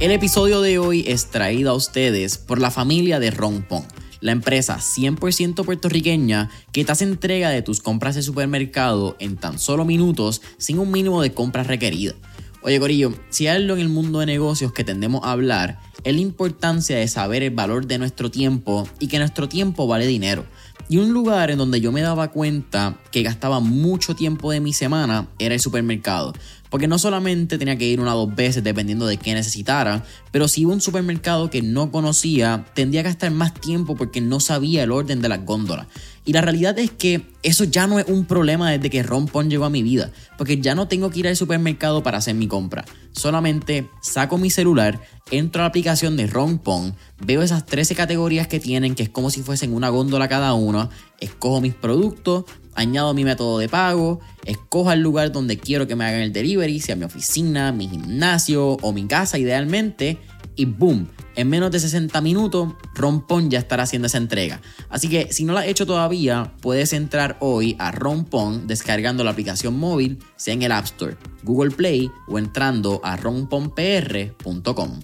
[0.00, 3.84] El episodio de hoy es traído a ustedes por la familia de Rompón,
[4.22, 9.58] la empresa 100% puertorriqueña que te hace entrega de tus compras de supermercado en tan
[9.58, 12.14] solo minutos sin un mínimo de compras requeridas.
[12.62, 16.14] Oye Corillo, si hay algo en el mundo de negocios que tendemos a hablar, es
[16.14, 20.46] la importancia de saber el valor de nuestro tiempo y que nuestro tiempo vale dinero.
[20.88, 24.72] Y un lugar en donde yo me daba cuenta que gastaba mucho tiempo de mi
[24.72, 26.32] semana era el supermercado.
[26.70, 30.48] Porque no solamente tenía que ir una o dos veces dependiendo de qué necesitara, pero
[30.48, 34.40] si iba a un supermercado que no conocía, tendría que gastar más tiempo porque no
[34.40, 35.88] sabía el orden de las góndolas.
[36.24, 39.64] Y la realidad es que eso ya no es un problema desde que Rompon llegó
[39.64, 42.84] a mi vida, porque ya no tengo que ir al supermercado para hacer mi compra.
[43.12, 48.60] Solamente saco mi celular, entro a la aplicación de Rompon, veo esas 13 categorías que
[48.60, 53.24] tienen, que es como si fuesen una góndola cada una, escojo mis productos, añado mi
[53.24, 57.04] método de pago, escojo el lugar donde quiero que me hagan el delivery, sea mi
[57.04, 60.18] oficina, mi gimnasio o mi casa idealmente,
[60.56, 64.60] y boom, en menos de 60 minutos, Rompon ya estará haciendo esa entrega.
[64.88, 69.30] Así que si no la has hecho todavía, puedes entrar hoy a Rompon descargando la
[69.30, 75.00] aplicación móvil, sea en el App Store, Google Play o entrando a romponpr.com.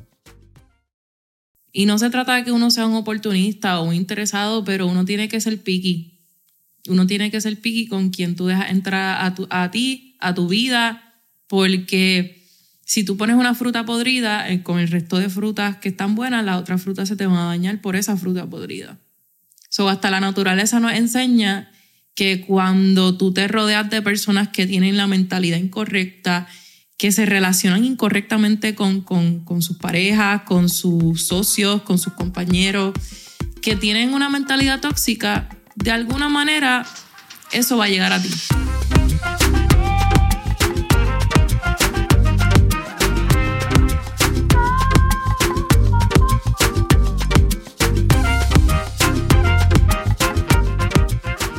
[1.72, 5.05] Y no se trata de que uno sea un oportunista o un interesado, pero uno
[5.05, 6.16] tiene que ser picky
[6.89, 10.34] uno tiene que ser picky con quien tú dejas entrar a, tu, a ti, a
[10.34, 12.45] tu vida, porque
[12.84, 16.45] si tú pones una fruta podrida eh, con el resto de frutas que están buenas,
[16.45, 18.98] las otras frutas se te van a dañar por esa fruta podrida.
[19.69, 21.70] So, hasta la naturaleza nos enseña
[22.15, 26.47] que cuando tú te rodeas de personas que tienen la mentalidad incorrecta,
[26.97, 32.95] que se relacionan incorrectamente con, con, con sus parejas, con sus socios, con sus compañeros,
[33.61, 36.84] que tienen una mentalidad tóxica, de alguna manera
[37.52, 38.30] eso va a llegar a ti.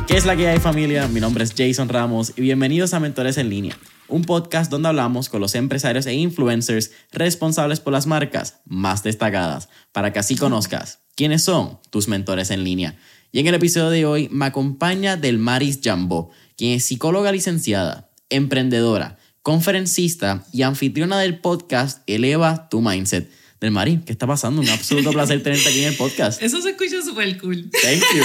[0.07, 1.07] ¿Qué es la que hay familia?
[1.07, 3.77] Mi nombre es Jason Ramos y bienvenidos a Mentores en línea,
[4.07, 9.69] un podcast donde hablamos con los empresarios e influencers responsables por las marcas más destacadas,
[9.91, 12.97] para que así conozcas quiénes son tus mentores en línea.
[13.31, 18.09] Y en el episodio de hoy me acompaña Del Maris Jambó, quien es psicóloga licenciada,
[18.29, 23.29] emprendedora, conferencista y anfitriona del podcast Eleva tu Mindset.
[23.59, 24.61] Del Mari, ¿qué está pasando?
[24.61, 26.41] Un absoluto placer tenerte aquí en el podcast.
[26.41, 27.69] Eso se escucha súper cool.
[27.71, 28.23] Thank you.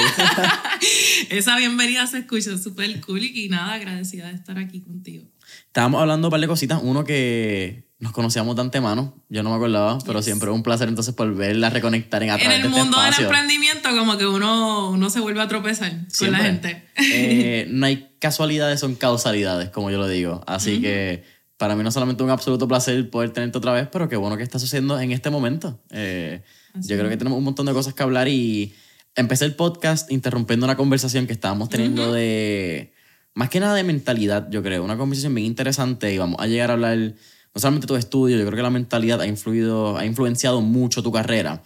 [1.37, 5.25] Esa bienvenida se escucha súper cool y nada, agradecida de estar aquí contigo.
[5.67, 6.81] Estábamos hablando un par de cositas.
[6.83, 10.89] Uno que nos conocíamos de antemano, yo no me acordaba, pero siempre es un placer
[10.89, 14.27] entonces volverla a reconectar en a En el de este mundo del emprendimiento como que
[14.27, 16.41] uno, uno se vuelve a tropezar con Siempre.
[16.41, 16.85] la gente.
[16.97, 20.43] Eh, no hay casualidades, son causalidades, como yo lo digo.
[20.49, 21.23] Así que
[21.57, 24.43] para mí no solamente un absoluto placer poder tenerte otra vez, pero qué bueno que
[24.43, 25.81] está sucediendo en este momento.
[25.91, 26.43] Eh,
[26.75, 28.75] yo creo que tenemos un montón de cosas que hablar y
[29.15, 32.95] empecé el podcast interrumpiendo una conversación que estábamos teniendo de,
[33.33, 36.71] más que nada de mentalidad, yo creo, una conversación bien interesante y vamos a llegar
[36.71, 37.15] a hablar
[37.55, 41.13] no solamente tu estudio, yo creo que la mentalidad ha influido, ha influenciado mucho tu
[41.13, 41.63] carrera.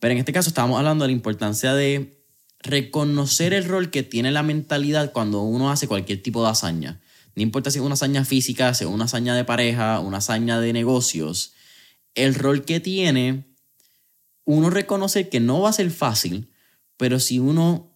[0.00, 2.22] Pero en este caso estábamos hablando de la importancia de
[2.60, 7.00] reconocer el rol que tiene la mentalidad cuando uno hace cualquier tipo de hazaña.
[7.34, 10.60] No importa si es una hazaña física, si es una hazaña de pareja, una hazaña
[10.60, 11.54] de negocios.
[12.14, 13.46] El rol que tiene,
[14.44, 16.50] uno reconoce que no va a ser fácil,
[16.96, 17.90] pero si uno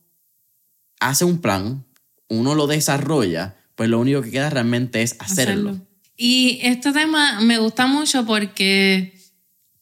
[1.00, 1.84] hace un plan,
[2.28, 5.81] uno lo desarrolla, pues lo único que queda realmente es hacerlo.
[6.16, 9.15] Y este tema me gusta mucho porque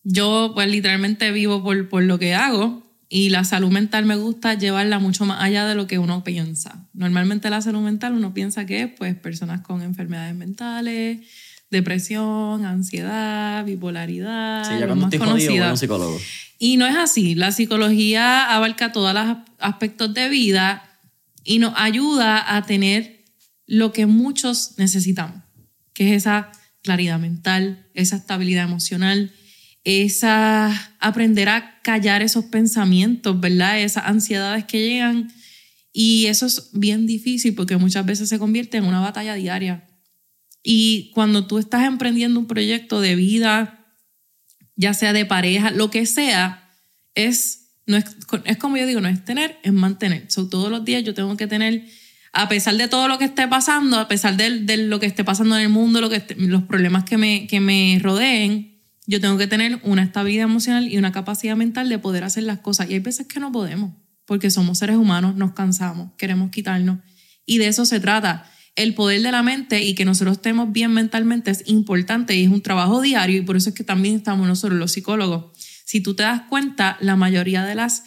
[0.02, 4.54] yo pues literalmente vivo por, por lo que hago y la salud mental me gusta
[4.54, 6.88] llevarla mucho más allá de lo que uno piensa.
[6.92, 11.20] Normalmente la salud mental uno piensa que es pues personas con enfermedades mentales,
[11.70, 15.70] depresión, ansiedad, bipolaridad, Sí, ya lo cuando más estoy jodido, conocida.
[15.70, 16.18] un psicólogo.
[16.58, 17.34] Y no es así.
[17.34, 20.82] La psicología abarca todos los aspectos de vida
[21.44, 23.24] y nos ayuda a tener
[23.66, 25.42] lo que muchos necesitamos,
[25.94, 29.32] que es esa claridad mental, esa estabilidad emocional,
[29.84, 33.80] esa aprender a callar esos pensamientos, ¿verdad?
[33.80, 35.32] Esas ansiedades que llegan.
[35.92, 39.86] Y eso es bien difícil porque muchas veces se convierte en una batalla diaria.
[40.62, 43.86] Y cuando tú estás emprendiendo un proyecto de vida,
[44.76, 46.70] ya sea de pareja, lo que sea,
[47.14, 48.04] es, no es,
[48.44, 50.30] es como yo digo, no es tener, es mantener.
[50.30, 51.86] So, todos los días yo tengo que tener,
[52.34, 55.56] a pesar de todo lo que esté pasando, a pesar de, lo que esté pasando
[55.56, 60.02] en el mundo, los problemas que me, que me rodeen, yo tengo que tener una
[60.02, 62.90] estabilidad emocional y una capacidad mental de poder hacer las cosas.
[62.90, 63.92] Y hay veces que no podemos,
[64.24, 66.98] porque somos seres humanos, nos cansamos, queremos quitarnos.
[67.46, 68.50] Y de eso se trata.
[68.76, 72.50] el poder de la mente y que nosotros estemos bien mentalmente es importante y es
[72.50, 75.56] un trabajo diario y por eso es que también estamos nosotros los psicólogos.
[75.84, 78.02] Si tú te das cuenta, la mayoría de las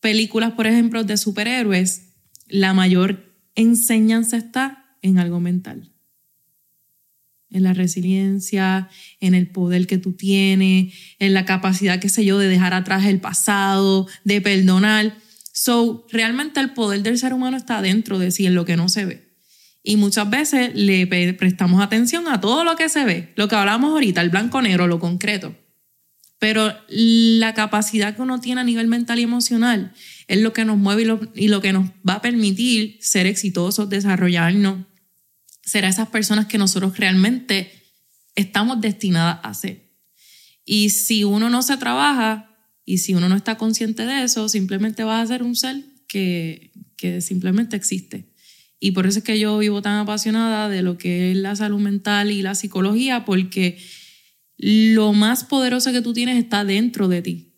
[0.00, 2.08] películas, por ejemplo, de superhéroes,
[2.48, 5.92] la mayor enseñanza está en algo mental.
[7.50, 8.88] En la resiliencia,
[9.18, 13.06] en el poder que tú tienes, en la capacidad, qué sé yo, de dejar atrás
[13.06, 15.16] el pasado, de perdonar.
[15.52, 18.88] So, realmente el poder del ser humano está dentro de sí, en lo que no
[18.88, 19.30] se ve.
[19.82, 23.92] Y muchas veces le prestamos atención a todo lo que se ve, lo que hablamos
[23.92, 25.56] ahorita, el blanco-negro, lo concreto.
[26.40, 29.92] Pero la capacidad que uno tiene a nivel mental y emocional
[30.26, 33.26] es lo que nos mueve y lo, y lo que nos va a permitir ser
[33.26, 34.86] exitosos, desarrollarnos,
[35.62, 37.70] ser esas personas que nosotros realmente
[38.34, 39.92] estamos destinadas a ser.
[40.64, 45.04] Y si uno no se trabaja y si uno no está consciente de eso, simplemente
[45.04, 48.30] vas a ser un ser que, que simplemente existe.
[48.78, 51.80] Y por eso es que yo vivo tan apasionada de lo que es la salud
[51.80, 53.78] mental y la psicología, porque
[54.60, 57.54] lo más poderoso que tú tienes está dentro de ti.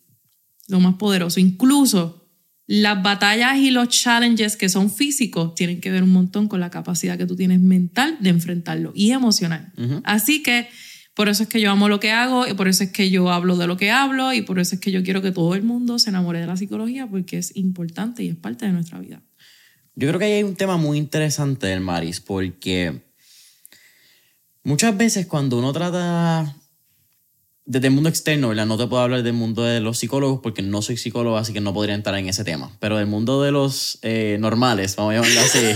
[0.69, 1.41] Lo más poderoso.
[1.41, 2.23] Incluso
[2.65, 6.69] las batallas y los challenges que son físicos tienen que ver un montón con la
[6.69, 9.73] capacidad que tú tienes mental de enfrentarlo y emocional.
[10.05, 10.69] Así que
[11.13, 13.29] por eso es que yo amo lo que hago y por eso es que yo
[13.31, 15.63] hablo de lo que hablo y por eso es que yo quiero que todo el
[15.63, 19.21] mundo se enamore de la psicología porque es importante y es parte de nuestra vida.
[19.95, 23.03] Yo creo que ahí hay un tema muy interesante del Maris porque
[24.63, 26.55] muchas veces cuando uno trata
[27.65, 28.65] desde el mundo externo, ¿verdad?
[28.65, 31.61] No te puedo hablar del mundo de los psicólogos porque no soy psicólogo, así que
[31.61, 32.71] no podría entrar en ese tema.
[32.79, 35.59] Pero del mundo de los eh, normales, vamos a llamarlo así.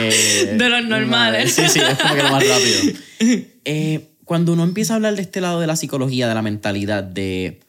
[0.00, 1.54] Eh, de los normales.
[1.54, 2.98] Sí, sí, es como que lo más rápido.
[3.64, 7.02] Eh, cuando uno empieza a hablar de este lado de la psicología, de la mentalidad,
[7.02, 7.60] de,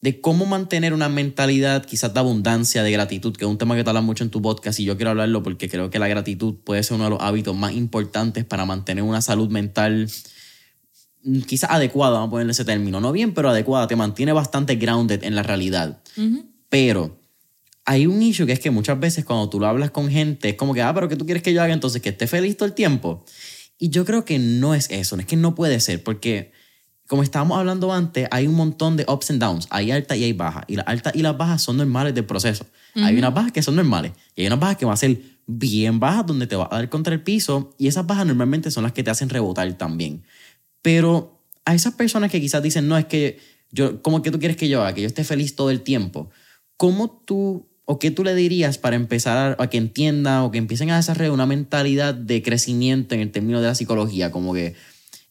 [0.00, 3.84] de cómo mantener una mentalidad quizás de abundancia, de gratitud, que es un tema que
[3.84, 6.54] te hablas mucho en tu podcast y yo quiero hablarlo porque creo que la gratitud
[6.64, 10.08] puede ser uno de los hábitos más importantes para mantener una salud mental
[11.46, 15.24] quizás adecuada, vamos a ponerle ese término, no bien, pero adecuada, te mantiene bastante grounded
[15.24, 16.00] en la realidad.
[16.68, 17.18] Pero
[17.84, 20.54] hay un issue que es que muchas veces cuando tú lo hablas con gente, es
[20.54, 22.00] como que, ah, pero ¿qué tú quieres que yo haga entonces?
[22.00, 23.24] Que esté feliz todo el tiempo.
[23.78, 26.52] Y yo creo que no es eso, es que no puede ser, porque
[27.10, 30.32] como estábamos hablando antes, hay un montón de ups and downs, hay altas y hay
[30.32, 32.64] bajas, y las altas y las bajas son normales del proceso.
[32.94, 35.98] Hay unas bajas que son normales, y hay unas bajas que van a ser bien
[35.98, 38.92] bajas, donde te va a dar contra el piso, y esas bajas normalmente son las
[38.92, 40.22] que te hacen rebotar también.
[40.82, 43.38] Pero a esas personas que quizás dicen, no, es que
[43.70, 44.94] yo, ¿cómo que tú quieres que yo haga?
[44.94, 46.30] Que yo esté feliz todo el tiempo.
[46.76, 50.90] ¿Cómo tú o qué tú le dirías para empezar a, que entiendan o que empiecen
[50.90, 54.30] a desarrollar una mentalidad de crecimiento en el término de la psicología?
[54.30, 54.74] Como que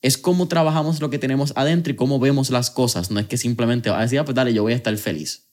[0.01, 3.11] es cómo trabajamos lo que tenemos adentro y cómo vemos las cosas.
[3.11, 5.49] No es que simplemente va a decir, ah, pues dale, yo voy a estar feliz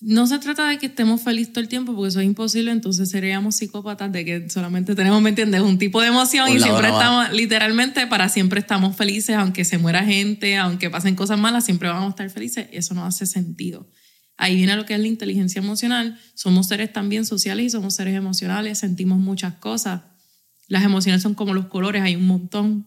[0.00, 3.10] no se trata de que estemos felices todo el tiempo, porque eso es imposible, entonces
[3.10, 5.60] seríamos psicópatas de que solamente tenemos, ¿me entiendes?
[5.60, 10.04] Un tipo de emoción y siempre estamos, literalmente, para siempre estamos felices, aunque se muera
[10.04, 12.68] gente, aunque pasen cosas malas, siempre vamos a estar felices.
[12.70, 13.90] Eso no hace sentido.
[14.36, 16.16] Ahí viene lo que es la inteligencia emocional.
[16.34, 20.02] Somos seres también sociales y somos seres emocionales, sentimos muchas cosas.
[20.68, 22.86] Las emociones son como los colores, hay un montón.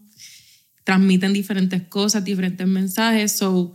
[0.85, 3.33] Transmiten diferentes cosas, diferentes mensajes.
[3.33, 3.73] So,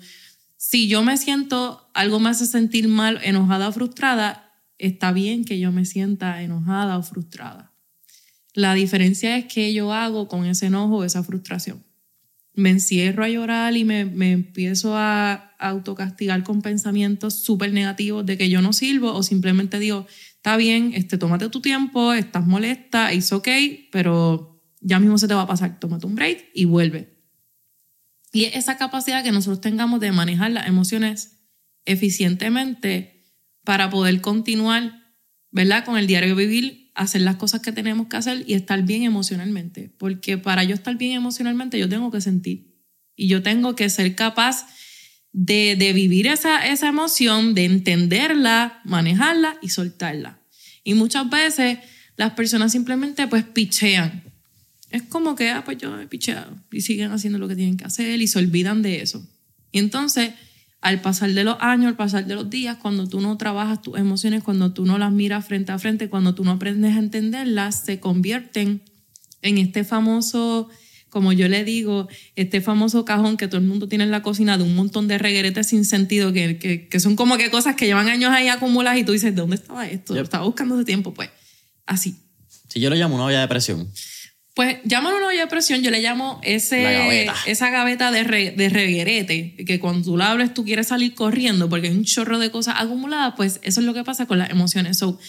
[0.56, 5.58] si yo me siento, algo me hace sentir mal, enojada o frustrada, está bien que
[5.58, 7.72] yo me sienta enojada o frustrada.
[8.54, 11.84] La diferencia es que yo hago con ese enojo o esa frustración.
[12.54, 18.48] Me encierro a llorar y me, empiezo a autocastigar con pensamientos súper negativos de que
[18.48, 23.30] yo no sirvo o simplemente digo, está bien, este, tómate tu tiempo, estás molesta, es
[23.30, 23.48] ok,
[23.92, 27.15] pero ya mismo se te va a pasar, tómate un break y vuelve.
[28.36, 31.38] Y esa capacidad que nosotros tengamos de manejar las emociones
[31.86, 33.24] eficientemente
[33.64, 35.14] para poder continuar,
[35.50, 35.86] ¿verdad?
[35.86, 39.88] Con el diario vivir, hacer las cosas que tenemos que hacer y estar bien emocionalmente.
[39.96, 42.76] Porque para yo estar bien emocionalmente, yo tengo que sentir.
[43.16, 44.66] Y yo tengo que ser capaz
[45.32, 50.42] de, de vivir esa, esa emoción, de entenderla, manejarla y soltarla.
[50.84, 51.78] Y muchas veces
[52.16, 54.25] las personas simplemente pues pichean
[54.90, 57.84] es como que, ah, pues yo he picheado y siguen haciendo lo que tienen que
[57.84, 59.26] hacer y se olvidan de eso.
[59.72, 60.32] Y entonces,
[60.80, 63.98] al pasar de los años, al pasar de los días, cuando tú no trabajas tus
[63.98, 67.84] emociones, cuando tú no las miras frente a frente, cuando tú no aprendes a entenderlas,
[67.84, 68.82] se convierten
[69.42, 70.68] en este famoso,
[71.08, 74.56] como yo le digo, este famoso cajón que todo el mundo tiene en la cocina
[74.56, 78.08] de un montón de regueretes sin sentido, que, que, son como que cosas que llevan
[78.08, 80.14] años ahí acumuladas y tú dices, ¿de dónde estaba esto?
[80.14, 81.30] Lo estaba buscando hace tiempo, pues
[81.86, 82.16] así.
[82.68, 83.88] Si yo lo llamo una olla de presión.
[84.56, 88.24] Pues llámalo una olla de presión, yo le llamo ese, esa gaveta de,
[88.56, 92.38] de reguerete, que cuando tú la hables tú quieres salir corriendo porque hay un chorro
[92.38, 94.96] de cosas acumuladas, pues eso es lo que pasa con las emociones.
[94.96, 95.20] So,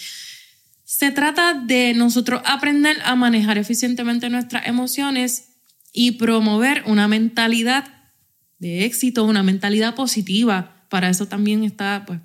[0.86, 5.50] Se trata de nosotros aprender a manejar eficientemente nuestras emociones
[5.92, 8.14] y promover una mentalidad
[8.60, 10.86] de éxito, una mentalidad positiva.
[10.88, 12.22] Para eso también está pues,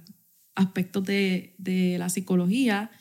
[0.54, 2.92] aspectos de, de la psicología.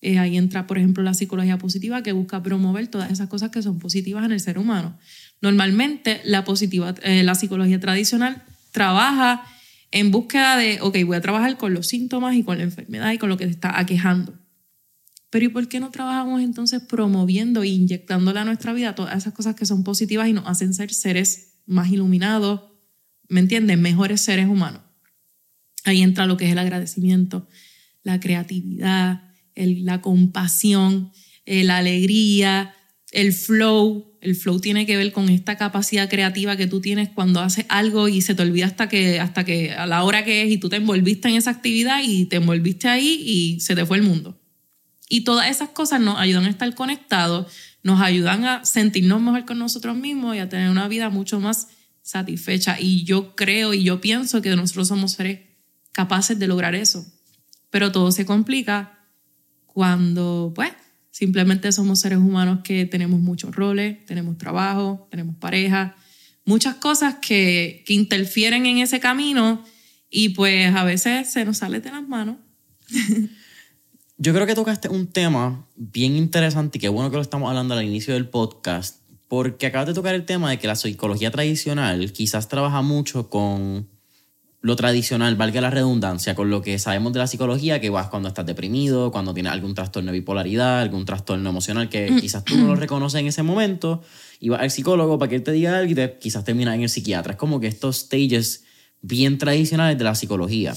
[0.00, 3.62] Eh, ahí entra, por ejemplo, la psicología positiva que busca promover todas esas cosas que
[3.62, 4.96] son positivas en el ser humano.
[5.40, 9.44] Normalmente la, positiva, eh, la psicología tradicional trabaja
[9.90, 13.18] en búsqueda de, ok, voy a trabajar con los síntomas y con la enfermedad y
[13.18, 14.34] con lo que te está aquejando.
[15.30, 19.34] Pero ¿y por qué no trabajamos entonces promoviendo e inyectándole a nuestra vida todas esas
[19.34, 22.62] cosas que son positivas y nos hacen ser seres más iluminados,
[23.28, 23.78] ¿me entiendes?
[23.78, 24.80] Mejores seres humanos.
[25.84, 27.48] Ahí entra lo que es el agradecimiento,
[28.02, 29.27] la creatividad,
[29.66, 31.12] la compasión,
[31.46, 32.74] eh, la alegría,
[33.12, 34.06] el flow.
[34.20, 38.08] El flow tiene que ver con esta capacidad creativa que tú tienes cuando haces algo
[38.08, 40.68] y se te olvida hasta que, hasta que a la hora que es y tú
[40.68, 44.40] te envolviste en esa actividad y te envolviste ahí y se te fue el mundo.
[45.08, 49.58] Y todas esas cosas nos ayudan a estar conectados, nos ayudan a sentirnos mejor con
[49.58, 51.68] nosotros mismos y a tener una vida mucho más
[52.02, 52.78] satisfecha.
[52.80, 55.40] Y yo creo y yo pienso que nosotros somos seres
[55.92, 57.06] capaces de lograr eso.
[57.70, 58.97] Pero todo se complica
[59.78, 60.72] cuando, pues,
[61.12, 65.94] simplemente somos seres humanos que tenemos muchos roles, tenemos trabajo, tenemos pareja,
[66.44, 69.62] muchas cosas que, que interfieren en ese camino
[70.10, 72.38] y pues a veces se nos sale de las manos.
[74.18, 77.74] Yo creo que tocaste un tema bien interesante y qué bueno que lo estamos hablando
[77.74, 82.10] al inicio del podcast, porque acabas de tocar el tema de que la psicología tradicional
[82.10, 83.88] quizás trabaja mucho con
[84.68, 88.28] lo tradicional, valga la redundancia, con lo que sabemos de la psicología, que vas cuando
[88.28, 92.20] estás deprimido, cuando tienes algún trastorno de bipolaridad, algún trastorno emocional que mm.
[92.20, 94.02] quizás tú no lo reconoces en ese momento,
[94.38, 96.82] y vas al psicólogo para que él te diga algo y te, quizás terminas en
[96.82, 97.32] el psiquiatra.
[97.32, 98.64] Es como que estos stages
[99.00, 100.76] bien tradicionales de la psicología.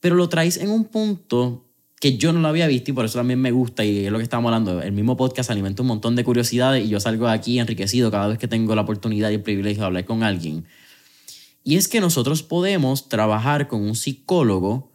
[0.00, 1.64] Pero lo traes en un punto
[2.00, 4.18] que yo no lo había visto y por eso también me gusta y es lo
[4.18, 4.82] que estamos hablando.
[4.82, 8.28] El mismo podcast alimenta un montón de curiosidades y yo salgo de aquí enriquecido cada
[8.28, 10.66] vez que tengo la oportunidad y el privilegio de hablar con alguien.
[11.64, 14.92] Y es que nosotros podemos trabajar con un psicólogo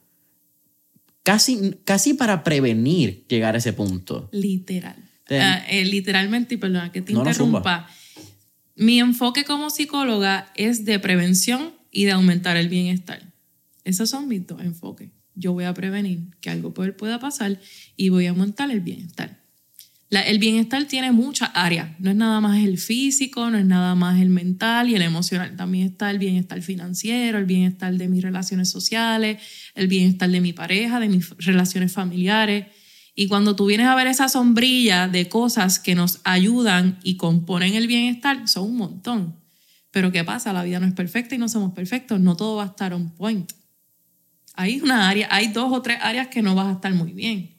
[1.23, 4.29] casi, casi para prevenir llegar a ese punto.
[4.31, 4.95] Literal.
[5.31, 7.87] Ah, eh, literalmente, y perdona que te interrumpa.
[8.75, 13.33] Mi enfoque como psicóloga es de prevención y de aumentar el bienestar.
[13.83, 15.09] Esos son mis dos enfoques.
[15.35, 17.59] Yo voy a prevenir que algo pueda pasar
[17.95, 19.38] y voy a aumentar el bienestar
[20.11, 24.19] el bienestar tiene muchas áreas, no es nada más el físico, no es nada más
[24.19, 28.69] el mental y el emocional, también está el bienestar financiero, el bienestar de mis relaciones
[28.69, 29.39] sociales,
[29.75, 32.65] el bienestar de mi pareja, de mis relaciones familiares.
[33.13, 37.75] Y cuando tú vienes a ver esa sombrilla de cosas que nos ayudan y componen
[37.75, 39.35] el bienestar, son un montón.
[39.91, 40.53] Pero ¿qué pasa?
[40.53, 43.11] La vida no es perfecta y no somos perfectos, no todo va a estar on
[43.11, 43.51] point.
[44.55, 47.58] Hay una área, hay dos o tres áreas que no vas a estar muy bien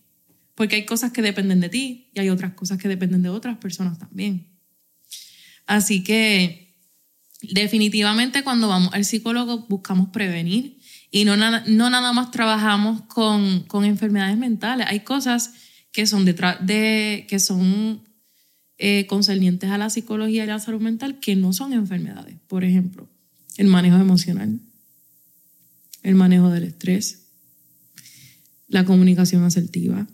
[0.61, 3.57] porque hay cosas que dependen de ti y hay otras cosas que dependen de otras
[3.57, 4.47] personas también.
[5.65, 6.77] Así que
[7.41, 10.79] definitivamente cuando vamos al psicólogo buscamos prevenir
[11.11, 14.87] y no nada, no nada más trabajamos con, con enfermedades mentales.
[14.91, 15.55] Hay cosas
[15.93, 18.03] que son detrás de, que son
[18.77, 22.37] eh, concernientes a la psicología y a la salud mental que no son enfermedades.
[22.49, 23.09] Por ejemplo,
[23.57, 24.61] el manejo emocional,
[26.03, 27.29] el manejo del estrés,
[28.69, 30.07] la comunicación asertiva,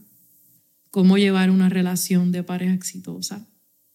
[0.97, 3.47] cómo llevar una relación de pareja exitosa,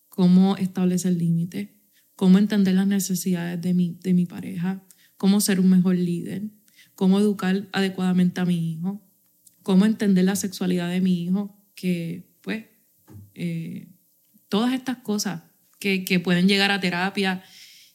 [0.08, 1.70] cómo establecer límites,
[2.16, 4.84] cómo entender las necesidades de mi, de mi pareja,
[5.18, 6.52] cómo ser un mejor líder,
[6.94, 9.02] cómo educar adecuadamente a mi hijo,
[9.64, 12.66] cómo entender la sexualidad de mi hijo, que pues
[13.34, 13.88] eh,
[14.48, 15.42] todas estas cosas
[15.80, 17.42] que, que, pueden llegar a terapia,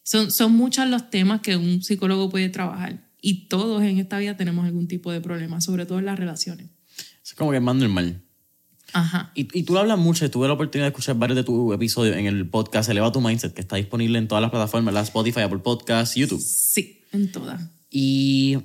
[0.02, 4.36] son, son muchos los temas que un psicólogo puede trabajar y todos en esta vida
[4.36, 6.70] tenemos algún tipo de problema, sobre todo en las relaciones.
[7.22, 8.25] Es como que es más normal.
[8.96, 9.30] Ajá.
[9.34, 12.16] Y, y, tú lo hablas mucho, tuve la oportunidad de escuchar varios de tus episodios
[12.16, 15.40] en el podcast Eleva tu Mindset, que está disponible en todas las plataformas, la Spotify,
[15.40, 16.40] Apple Podcasts, YouTube.
[16.40, 17.60] Sí, en todas.
[17.90, 18.56] Y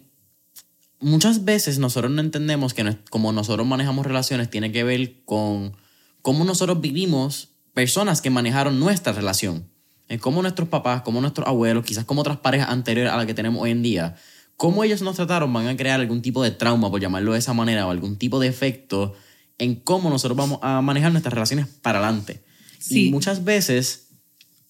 [1.02, 5.76] muchas veces nosotros no entendemos que como nosotros manejamos relaciones tiene que ver con
[6.22, 9.68] cómo nosotros vivimos personas que manejaron nuestra relación.
[10.08, 13.34] Es como nuestros papás, como nuestros abuelos, quizás como otras parejas anteriores a las que
[13.34, 14.16] tenemos hoy en día,
[14.56, 17.54] cómo ellos nos trataron van a crear algún tipo de trauma, por llamarlo de esa
[17.54, 19.14] manera, o algún tipo de efecto
[19.62, 22.41] en cómo nosotros vamos a manejar nuestras relaciones para adelante.
[22.89, 24.08] Y muchas veces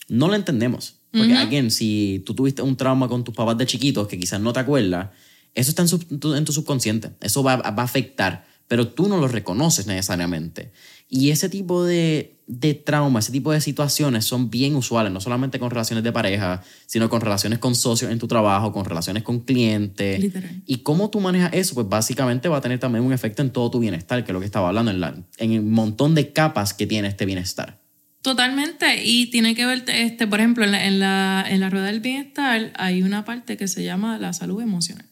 [0.09, 0.95] no lo entendemos.
[1.11, 4.51] Porque, again, si tú tuviste un trauma con tus papás de chiquitos que quizás no
[4.51, 5.09] te acuerdas,
[5.55, 7.11] eso está en, tu subconsciente.
[7.21, 8.45] Eso va, va, a afectar.
[8.71, 10.71] Pero tú no lo reconoces necesariamente.
[11.09, 15.59] Y ese tipo de, de trauma, ese tipo de situaciones son bien usuales, no solamente
[15.59, 19.41] con relaciones de pareja, sino con relaciones con socios en tu trabajo, con relaciones con
[19.41, 20.21] clientes.
[20.21, 20.61] Literal.
[20.65, 23.69] Y cómo tú manejas eso, pues básicamente va a tener también un efecto en todo
[23.69, 26.73] tu bienestar, que es lo que estaba hablando, en, la, en el montón de capas
[26.73, 27.81] que tiene este bienestar.
[28.21, 31.87] Totalmente, y tiene que ver, este, por ejemplo, en la, en, la, en la rueda
[31.87, 35.10] del bienestar hay una parte que se llama la salud emocional.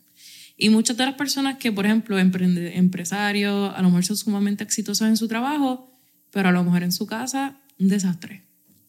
[0.62, 5.08] Y muchas de las personas que, por ejemplo, empresarios, a lo mejor son sumamente exitosos
[5.08, 5.90] en su trabajo,
[6.32, 8.44] pero a lo mejor en su casa, un desastre.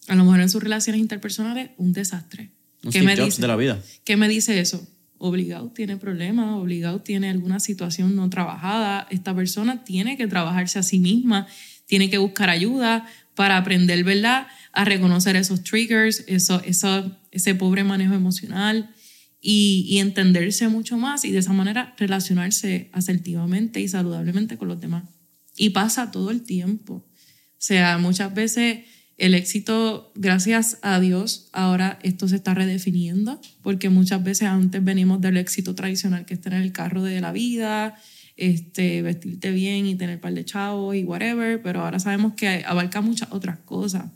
[0.08, 2.50] A lo mejor en sus relaciones interpersonales, un desastre.
[2.82, 3.40] Un ¿Qué me dice?
[3.40, 3.80] de la vida.
[4.02, 4.84] ¿Qué me dice eso?
[5.18, 9.06] Obligado tiene problemas, obligado tiene alguna situación no trabajada.
[9.08, 11.46] Esta persona tiene que trabajarse a sí misma,
[11.86, 14.48] tiene que buscar ayuda para aprender, ¿verdad?
[14.72, 18.90] A reconocer esos triggers, eso, eso, ese pobre manejo emocional
[19.40, 24.80] y, y entenderse mucho más y de esa manera relacionarse asertivamente y saludablemente con los
[24.80, 25.04] demás.
[25.56, 26.94] Y pasa todo el tiempo.
[26.94, 28.80] O sea, muchas veces
[29.20, 35.20] el éxito, gracias a Dios, ahora esto se está redefiniendo, porque muchas veces antes venimos
[35.20, 38.00] del éxito tradicional, que es tener el carro de la vida,
[38.38, 43.02] este, vestirte bien y tener par de chavos y whatever, pero ahora sabemos que abarca
[43.02, 44.06] muchas otras cosas.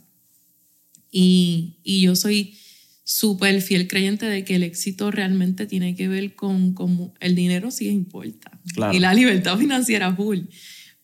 [1.11, 2.57] Y, y yo soy
[3.07, 7.69] súper fiel creyente de que el éxito realmente tiene que ver con, con el dinero
[7.71, 8.93] sí importa Claro.
[8.93, 10.39] y la libertad financiera full,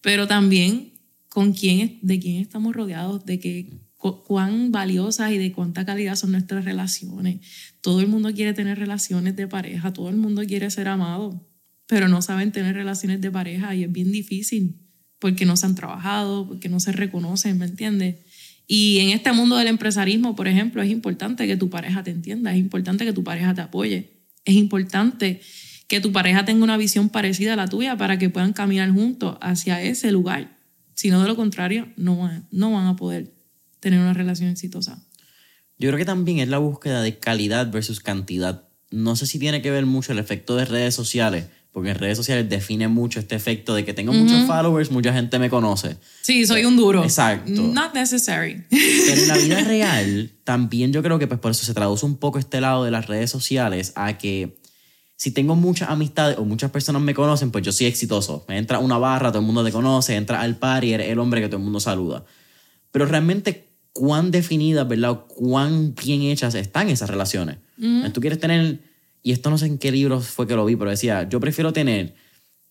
[0.01, 0.93] pero también
[1.29, 6.15] con quién, de quién estamos rodeados, de que, cu- cuán valiosas y de cuánta calidad
[6.15, 7.39] son nuestras relaciones.
[7.81, 11.47] Todo el mundo quiere tener relaciones de pareja, todo el mundo quiere ser amado,
[11.85, 14.75] pero no saben tener relaciones de pareja y es bien difícil
[15.19, 18.15] porque no se han trabajado, porque no se reconocen, ¿me entiendes?
[18.73, 22.53] Y en este mundo del empresarismo, por ejemplo, es importante que tu pareja te entienda,
[22.53, 25.41] es importante que tu pareja te apoye, es importante
[25.89, 29.37] que tu pareja tenga una visión parecida a la tuya para que puedan caminar juntos
[29.41, 30.57] hacia ese lugar.
[30.93, 33.33] Si no, de lo contrario, no van, no van a poder
[33.81, 35.03] tener una relación exitosa.
[35.77, 38.69] Yo creo que también es la búsqueda de calidad versus cantidad.
[38.89, 42.17] No sé si tiene que ver mucho el efecto de redes sociales, porque en redes
[42.17, 45.97] sociales define mucho este efecto de que tengo muchos followers, mucha gente me conoce.
[46.21, 47.03] Sí, soy un duro.
[47.03, 47.61] Exacto.
[47.61, 48.63] Not necessary.
[48.69, 52.17] Pero en la vida real, también yo creo que pues por eso se traduce un
[52.17, 54.57] poco este lado de las redes sociales a que
[55.21, 58.43] si tengo muchas amistades o muchas personas me conocen, pues yo soy exitoso.
[58.47, 61.19] Me entra a una barra, todo el mundo te conoce, entra al party, eres el
[61.19, 62.25] hombre que todo el mundo saluda.
[62.91, 65.11] Pero realmente, ¿cuán definidas, verdad?
[65.11, 67.57] O ¿Cuán bien hechas están esas relaciones?
[68.13, 68.79] Tú quieres tener,
[69.23, 71.73] y esto no sé en qué libro fue que lo vi, pero decía, yo prefiero
[71.73, 72.15] tener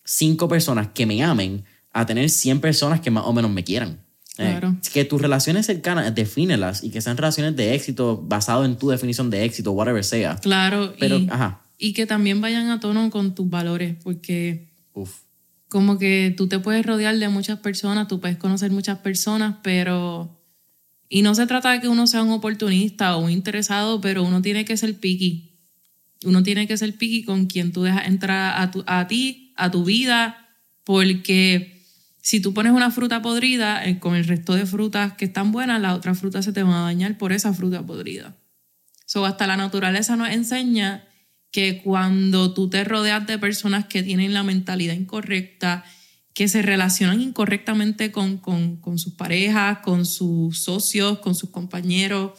[0.05, 4.01] cinco personas que me amen a tener 100 personas que más o menos me quieran.
[4.39, 4.77] Eh, Claro.
[4.93, 9.29] que tus relaciones cercanas, defínelas y que sean relaciones de éxito basado en tu definición
[9.29, 10.37] de éxito, whatever sea.
[10.37, 10.95] Claro.
[10.99, 11.61] Pero, y, ajá.
[11.77, 15.11] y que también vayan a tono con tus valores, porque Uf.
[15.69, 20.39] como que tú te puedes rodear de muchas personas, tú puedes conocer muchas personas, pero...
[21.09, 24.41] Y no se trata de que uno sea un oportunista o un interesado, pero uno
[24.43, 25.50] tiene que ser picky.
[26.24, 29.70] Uno tiene que ser picky con quien tú dejas entrar a, tu- a ti, a
[29.70, 30.48] tu vida,
[30.85, 31.83] porque
[32.22, 35.80] si tú pones una fruta podrida eh, con el resto de frutas que están buenas,
[35.80, 38.37] las otras frutas se te van a dañar por esa fruta podrida.
[39.06, 41.06] So, hasta la naturaleza nos enseña
[41.50, 45.85] que cuando tú te rodeas de personas que tienen la mentalidad incorrecta,
[46.33, 52.38] que se relacionan incorrectamente con, con, con sus parejas, con sus socios, con sus compañeros,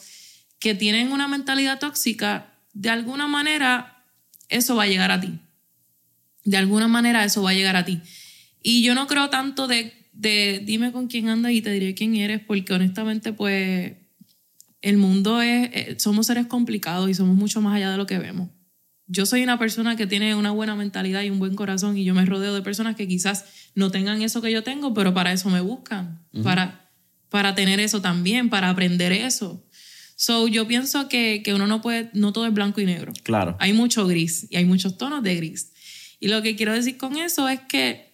[0.58, 4.04] que tienen una mentalidad tóxica, de alguna manera
[4.48, 5.38] eso va a llegar a ti.
[6.44, 8.00] De alguna manera eso va a llegar a ti.
[8.62, 12.14] Y yo no creo tanto de, de dime con quién andas y te diré quién
[12.16, 13.94] eres, porque honestamente pues
[14.82, 18.18] el mundo es, eh, somos seres complicados y somos mucho más allá de lo que
[18.18, 18.50] vemos.
[19.06, 22.14] Yo soy una persona que tiene una buena mentalidad y un buen corazón y yo
[22.14, 25.50] me rodeo de personas que quizás no tengan eso que yo tengo, pero para eso
[25.50, 26.90] me buscan, para,
[27.28, 29.64] para tener eso también, para aprender eso.
[30.24, 33.12] So, yo pienso que, que uno no puede, no todo es blanco y negro.
[33.24, 33.56] Claro.
[33.58, 35.72] Hay mucho gris y hay muchos tonos de gris.
[36.20, 38.12] Y lo que quiero decir con eso es que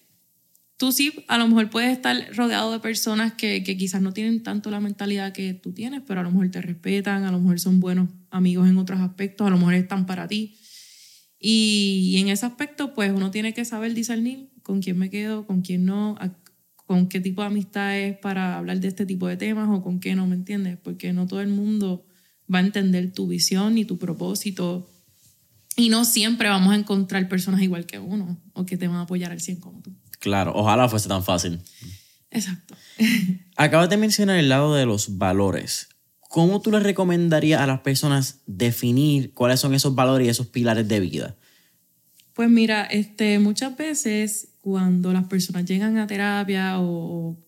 [0.79, 4.43] tú sí, a lo mejor puedes estar rodeado de personas que, que quizás no tienen
[4.43, 7.61] tanto la mentalidad que tú tienes, pero a lo mejor te respetan, a lo mejor
[7.61, 10.57] son buenos amigos en otros aspectos, a lo mejor están para ti.
[11.39, 15.47] Y, y en ese aspecto, pues uno tiene que saber discernir con quién me quedo,
[15.47, 16.35] con quién no, a-
[16.89, 20.01] con qué tipo de amistad es para hablar de este tipo de temas o con
[20.01, 20.79] qué no, ¿me entiendes?
[20.83, 22.07] Porque no todo el mundo
[22.53, 24.89] va a entender tu visión ni tu propósito.
[25.77, 29.03] Y no siempre vamos a encontrar personas igual que uno o que te van a
[29.03, 29.93] apoyar al 100 como tú.
[30.19, 30.53] Claro.
[30.55, 31.61] Ojalá fuese tan fácil.
[32.31, 32.75] Exacto.
[33.57, 35.91] Acabas de mencionar el lado de los valores.
[36.21, 40.89] ¿Cómo tú le recomendarías a las personas definir cuáles son esos valores y esos pilares
[40.89, 41.37] de vida?
[42.33, 47.39] Pues mira, este, muchas veces cuando las personas llegan a terapia o,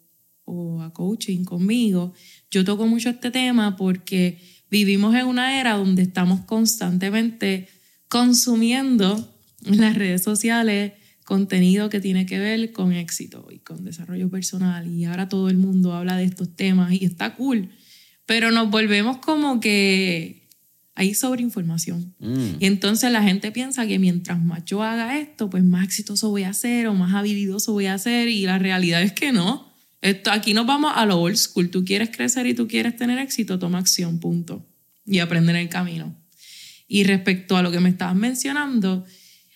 [0.83, 2.15] a coaching conmigo,
[2.51, 4.39] yo toco mucho este tema porque
[4.71, 7.69] vivimos en una era donde estamos constantemente
[8.09, 14.31] consumiendo en las redes sociales contenido que tiene que ver con éxito y con desarrollo
[14.31, 14.89] personal.
[14.89, 17.69] Y ahora todo el mundo habla de estos temas y está cool,
[18.25, 20.40] pero nos volvemos como que
[20.95, 22.15] hay sobreinformación.
[22.19, 22.57] Mm.
[22.59, 26.43] Y entonces la gente piensa que mientras más yo haga esto, pues más exitoso voy
[26.43, 29.71] a ser o más habilidoso voy a ser y la realidad es que no.
[30.01, 31.71] Esto, aquí nos vamos a lo old school.
[31.71, 34.67] Tú quieres crecer y tú quieres tener éxito, toma acción, punto.
[35.07, 36.17] Y aprender el camino.
[36.89, 39.05] Y respecto a lo que me estabas mencionando,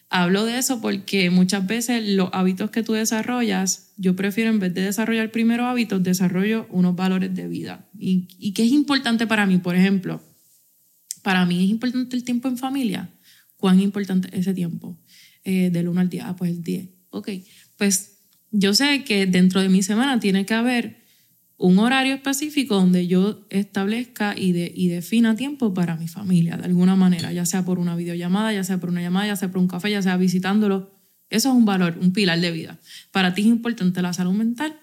[0.08, 4.72] hablo de eso porque muchas veces los hábitos que tú desarrollas, yo prefiero en vez
[4.72, 7.88] de desarrollar primero hábitos, desarrollo unos valores de vida.
[7.98, 9.58] ¿Y, y qué es importante para mí?
[9.58, 10.22] Por ejemplo,
[11.24, 13.10] para mí es importante el tiempo en familia.
[13.56, 14.96] ¿Cuán importante es ese tiempo?
[15.42, 16.24] Eh, del 1 al 10.
[16.24, 16.90] Ah, pues el 10.
[17.10, 17.30] Ok,
[17.76, 18.18] pues
[18.52, 21.02] yo sé que dentro de mi semana tiene que haber
[21.56, 26.64] un horario específico donde yo establezca y, de, y defina tiempo para mi familia, de
[26.64, 29.60] alguna manera, ya sea por una videollamada, ya sea por una llamada, ya sea por
[29.60, 30.92] un café, ya sea visitándolo.
[31.30, 32.78] Eso es un valor, un pilar de vida.
[33.12, 34.76] Para ti es importante la salud mental,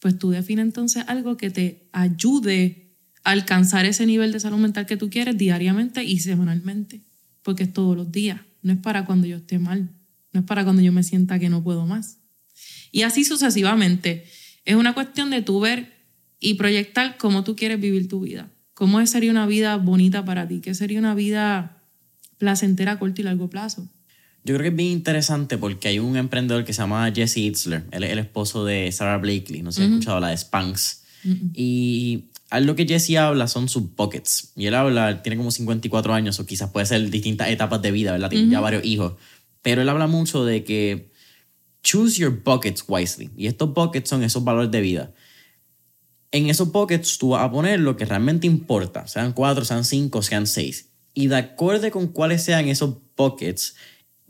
[0.00, 2.83] pues tú define entonces algo que te ayude
[3.24, 7.00] alcanzar ese nivel de salud mental que tú quieres diariamente y semanalmente,
[7.42, 9.90] porque es todos los días, no es para cuando yo esté mal,
[10.32, 12.18] no es para cuando yo me sienta que no puedo más.
[12.92, 14.24] Y así sucesivamente.
[14.64, 15.92] Es una cuestión de tú ver
[16.38, 18.50] y proyectar cómo tú quieres vivir tu vida.
[18.72, 20.60] ¿Cómo sería una vida bonita para ti?
[20.60, 21.82] ¿Qué sería una vida
[22.38, 23.88] placentera a corto y largo plazo?
[24.44, 27.84] Yo creo que es bien interesante porque hay un emprendedor que se llama Jesse Itzler.
[27.90, 29.62] Él es el esposo de Sarah Blakely.
[29.62, 31.02] No sé si has escuchado la de Spanx.
[31.54, 34.52] Y algo que Jesse habla son sus buckets.
[34.56, 38.12] Y él habla, tiene como 54 años o quizás puede ser distintas etapas de vida,
[38.12, 38.30] ¿verdad?
[38.30, 39.14] Tiene ya varios hijos.
[39.62, 41.10] Pero él habla mucho de que
[41.82, 43.30] choose your buckets wisely.
[43.36, 45.12] Y estos buckets son esos valores de vida.
[46.30, 50.22] En esos buckets tú vas a poner lo que realmente importa, sean cuatro, sean cinco,
[50.22, 50.90] sean seis.
[51.12, 53.74] Y de acuerdo con cuáles sean esos buckets,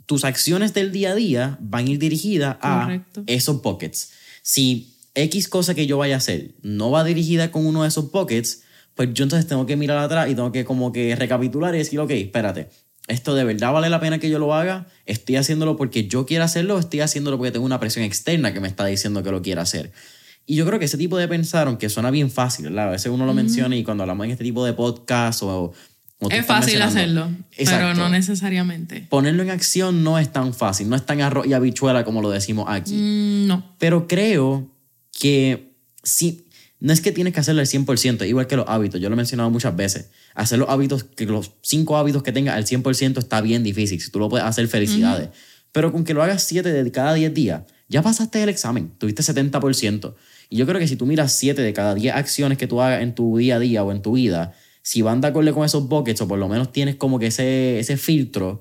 [0.07, 3.25] tus acciones del día a día van a ir dirigidas a Correcto.
[3.27, 4.13] esos buckets.
[4.43, 8.11] Si X cosa que yo vaya a hacer no va dirigida con uno de esos
[8.11, 8.63] buckets,
[8.95, 11.99] pues yo entonces tengo que mirar atrás y tengo que como que recapitular y decir,
[12.01, 12.69] ok, espérate,
[13.07, 14.87] ¿esto de verdad vale la pena que yo lo haga?
[15.07, 18.61] ¿Estoy haciéndolo porque yo quiero hacerlo o estoy haciéndolo porque tengo una presión externa que
[18.61, 19.93] me está diciendo que lo quiero hacer?
[20.47, 22.89] Y yo creo que ese tipo de pensar, aunque suena bien fácil, ¿verdad?
[22.89, 25.73] A veces uno lo menciona y cuando hablamos en este tipo de podcast o...
[26.31, 29.07] Es fácil hacerlo, pero no necesariamente.
[29.11, 32.31] Ponerlo en acción no es tan fácil, no es tan arroz y habichuela como lo
[32.31, 32.95] decimos aquí.
[32.95, 33.75] Mm, no.
[33.79, 34.74] Pero creo
[35.25, 36.49] que sí,
[36.81, 39.17] no es que tienes que hacerlo al 100%, igual que los hábitos, yo lo he
[39.17, 40.11] mencionado muchas veces.
[40.35, 43.99] Hacer los hábitos, que los cinco hábitos que tengas al 100% está bien difícil.
[44.03, 45.31] Si tú lo puedes hacer, felicidades.
[45.73, 49.23] Pero con que lo hagas 7 de cada 10 días, ya pasaste el examen, tuviste
[49.23, 50.15] 70%.
[50.51, 53.01] Y yo creo que si tú miras 7 de cada 10 acciones que tú hagas
[53.01, 55.89] en tu día a día o en tu vida, si van de acuerdo con esos
[55.89, 58.61] buckets o por lo menos tienes como que ese, ese filtro,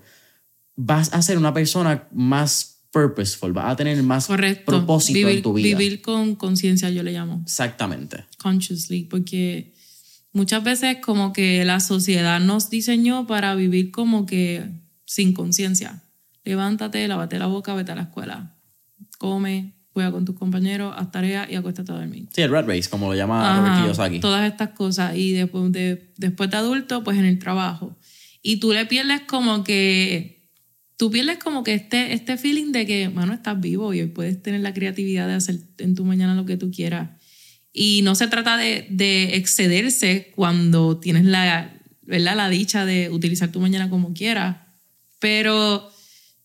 [0.78, 4.66] vas a ser una persona más purposeful, vas a tener más Correcto.
[4.66, 5.78] propósito vivir, en tu vida.
[5.78, 7.42] Vivir con conciencia, yo le llamo.
[7.44, 8.24] Exactamente.
[8.38, 9.74] Consciously, porque
[10.32, 14.64] muchas veces como que la sociedad nos diseñó para vivir como que
[15.06, 16.04] sin conciencia.
[16.46, 18.56] Levántate, lávate la boca, vete a la escuela.
[19.18, 22.28] Come, juega con tus compañeros, haz tareas y acuéstate a dormir.
[22.32, 24.20] Sí, el rat race, como lo llama Ajá, Robert Kiyosaki.
[24.20, 25.16] Todas estas cosas.
[25.16, 27.98] Y después de, después de adulto, pues en el trabajo.
[28.42, 30.33] Y tú le pierdes como que.
[31.04, 34.42] Tú pierdes como que este, este feeling de que, mano, estás vivo y hoy puedes
[34.42, 37.10] tener la creatividad de hacer en tu mañana lo que tú quieras.
[37.74, 42.38] Y no se trata de, de excederse cuando tienes la, ¿verdad?
[42.38, 44.60] la dicha de utilizar tu mañana como quieras.
[45.20, 45.92] Pero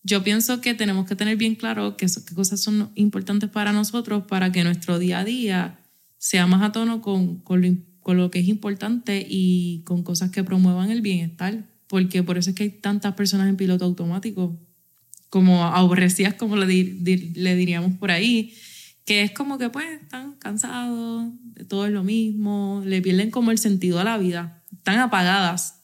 [0.03, 4.25] yo pienso que tenemos que tener bien claro qué, qué cosas son importantes para nosotros
[4.27, 5.79] para que nuestro día a día
[6.17, 10.31] sea más a tono con, con, lo, con lo que es importante y con cosas
[10.31, 11.63] que promuevan el bienestar.
[11.89, 14.57] Porque por eso es que hay tantas personas en piloto automático,
[15.29, 18.53] como aborrecidas, como le, di- di- le diríamos por ahí,
[19.05, 23.51] que es como que pues están cansados, de todo es lo mismo, le pierden como
[23.51, 25.81] el sentido a la vida, están apagadas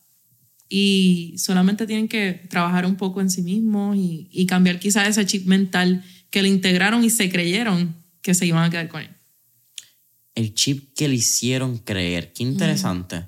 [0.69, 5.25] y solamente tienen que trabajar un poco en sí mismos y, y cambiar quizás ese
[5.25, 9.09] chip mental que le integraron y se creyeron que se iban a quedar con él.
[10.33, 12.33] El chip que le hicieron creer.
[12.33, 13.25] Qué interesante.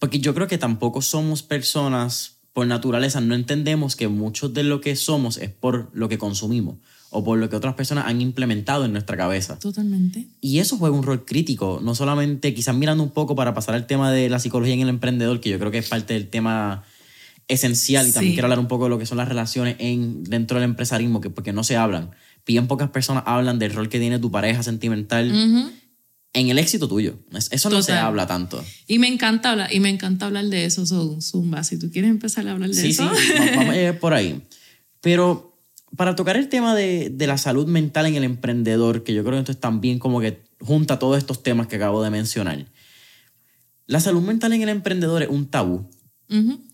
[0.00, 4.80] Porque yo creo que tampoco somos personas por naturaleza, no entendemos que mucho de lo
[4.80, 6.78] que somos es por lo que consumimos
[7.10, 9.58] o por lo que otras personas han implementado en nuestra cabeza.
[9.58, 10.26] Totalmente.
[10.40, 13.86] Y eso juega un rol crítico, no solamente quizás mirando un poco para pasar al
[13.86, 16.82] tema de la psicología en el emprendedor, que yo creo que es parte del tema
[17.48, 18.34] esencial y también Sí.
[18.36, 21.30] quiero hablar un poco de lo que son las relaciones en, dentro del empresarismo, que
[21.30, 22.10] porque no se hablan.
[22.46, 25.30] bien pocas personas hablan del rol que tiene tu pareja sentimental
[26.32, 27.18] en el éxito tuyo.
[27.50, 28.64] Eso no se habla tanto.
[28.86, 30.84] Y me encanta hablar, y me encanta hablar de eso,
[31.20, 31.64] Zumba.
[31.64, 33.10] Si tú quieres empezar a hablar de eso.
[33.14, 34.42] Sí, vamos a ir por ahí.
[35.00, 35.58] Pero
[35.96, 39.34] para tocar el tema de, de, la salud mental en el emprendedor, que yo creo
[39.34, 42.66] que esto es también como que junta todos estos temas que acabo de mencionar.
[43.86, 45.90] La salud mental en el emprendedor es un tabú.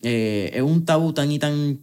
[0.02, 1.80] Eh, es un tabú tan y tan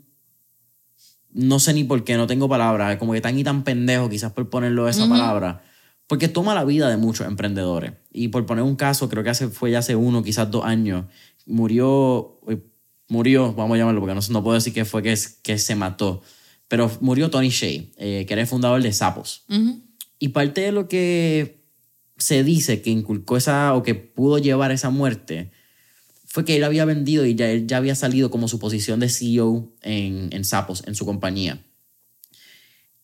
[1.33, 4.31] no sé ni por qué, no tengo palabras, como que tan y tan pendejo, quizás
[4.31, 5.63] por ponerlo esa palabra,
[6.07, 7.93] porque toma la vida de muchos emprendedores.
[8.11, 11.05] Y por poner un caso, creo que hace, fue ya hace uno, quizás dos años,
[11.45, 12.59] murió, eh,
[13.07, 16.21] murió, vamos a llamarlo, porque no, no puedo decir que fue que, que se mató,
[16.67, 19.45] pero murió Tony Shea, eh, que era el fundador de Sapos.
[20.19, 21.63] Y parte de lo que
[22.17, 25.51] se dice que inculcó esa, o que pudo llevar esa muerte,
[26.25, 29.09] fue que él había vendido y ya él ya había salido como su posición de
[29.09, 31.63] CEO en, en Sapos, en su compañía.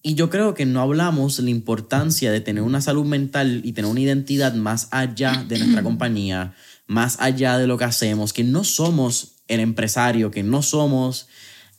[0.02, 3.92] Y yo creo que no hablamos la importancia de tener una salud mental y tener
[3.92, 6.54] una identidad más allá de nuestra compañía,
[6.88, 11.28] más allá de lo que hacemos, que no somos el empresario, que no somos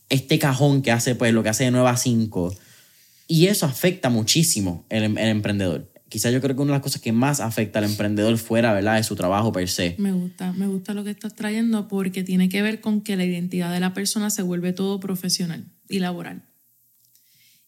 [0.09, 2.55] este cajón que hace pues lo que hace de 9 a 5.
[3.27, 7.01] Y eso afecta muchísimo el, el emprendedor quizás yo creo que una de las cosas
[7.01, 9.95] que más afecta al emprendedor fuera, ¿verdad?, es su trabajo per se.
[9.97, 13.25] Me gusta, me gusta lo que estás trayendo porque tiene que ver con que la
[13.25, 16.43] identidad de la persona se vuelve todo profesional y laboral.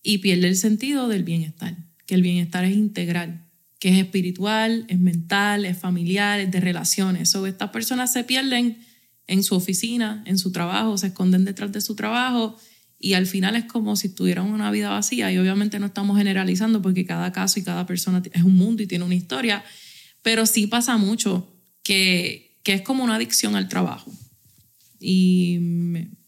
[0.03, 3.45] Y pierde el sentido del bienestar, que el bienestar es integral,
[3.79, 7.31] que es espiritual, es mental, es familiar, es de relaciones.
[7.31, 8.79] So, estas personas se pierden
[9.27, 12.57] en su oficina, en su trabajo, se esconden detrás de su trabajo
[12.99, 16.81] y al final es como si tuvieran una vida vacía y obviamente no estamos generalizando
[16.81, 19.65] porque cada caso y cada persona es un mundo y tiene una historia,
[20.23, 24.13] pero sí pasa mucho que, que es como una adicción al trabajo.
[25.01, 25.59] Y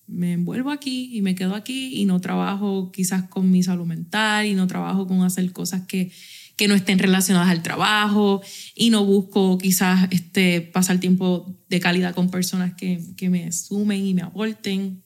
[0.07, 4.47] me, envuelvo aquí y me quedo aquí y no trabajo quizás con mi salud mental
[4.47, 6.11] y no trabajo con hacer cosas que,
[6.57, 8.43] que no estén relacionadas al trabajo
[8.75, 14.05] y no busco quizás este, pasar tiempo de calidad con personas que, que me sumen
[14.05, 15.03] y me aporten.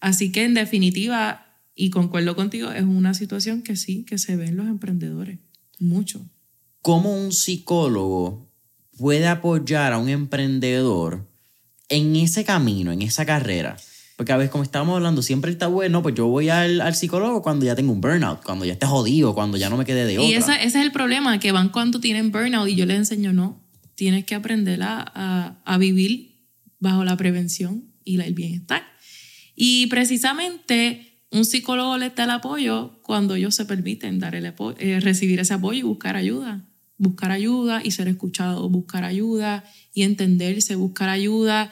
[0.00, 4.46] Así que en definitiva, y concuerdo contigo, es una situación que sí, que se ve
[4.46, 5.38] en los emprendedores,
[5.78, 6.24] mucho.
[6.82, 8.50] ¿Cómo un psicólogo
[8.96, 11.28] puede apoyar a un emprendedor
[11.88, 13.76] en ese camino, en esa carrera?
[14.20, 17.40] Porque a veces, como estábamos hablando, siempre está bueno, pues yo voy al, al, psicólogo
[17.40, 20.18] cuando ya tengo un burnout, cuando ya esté jodido, cuando ya no me quede de
[20.18, 20.28] otra.
[20.28, 23.58] Y ese es el problema, que van cuando tienen burnout y yo les enseño, no,
[23.94, 26.34] tienes que aprender a, a, a vivir
[26.80, 28.82] bajo la prevención y el bienestar.
[29.56, 35.00] Y precisamente un psicólogo les da el apoyo cuando ellos se permiten dar el eh,
[35.00, 36.62] recibir ese apoyo y buscar ayuda.
[36.98, 41.70] Buscar ayuda y ser escuchado, buscar ayuda y entenderse, buscar ayuda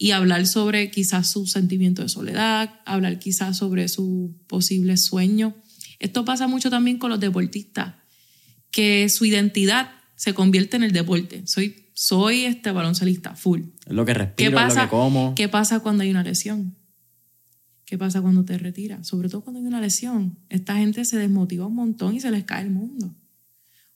[0.00, 5.56] y hablar sobre quizás su sentimiento de soledad, hablar quizás sobre su posible sueño.
[5.98, 7.96] Esto pasa mucho también con los deportistas,
[8.70, 11.44] que su identidad se convierte en el deporte.
[11.46, 13.62] Soy, soy este baloncelista full.
[13.86, 15.34] Lo que respiro, ¿Qué pasa, lo que como.
[15.34, 16.76] ¿Qué pasa cuando hay una lesión?
[17.84, 19.06] ¿Qué pasa cuando te retiras?
[19.06, 20.38] Sobre todo cuando hay una lesión.
[20.48, 23.16] Esta gente se desmotiva un montón y se les cae el mundo.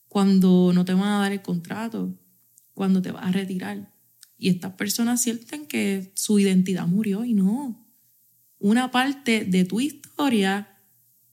[0.09, 2.13] Cuando no te van a dar el contrato,
[2.73, 3.92] cuando te vas a retirar.
[4.43, 7.87] Y estas personas sienten que su identidad murió y no.
[8.59, 10.67] Una parte de tu historia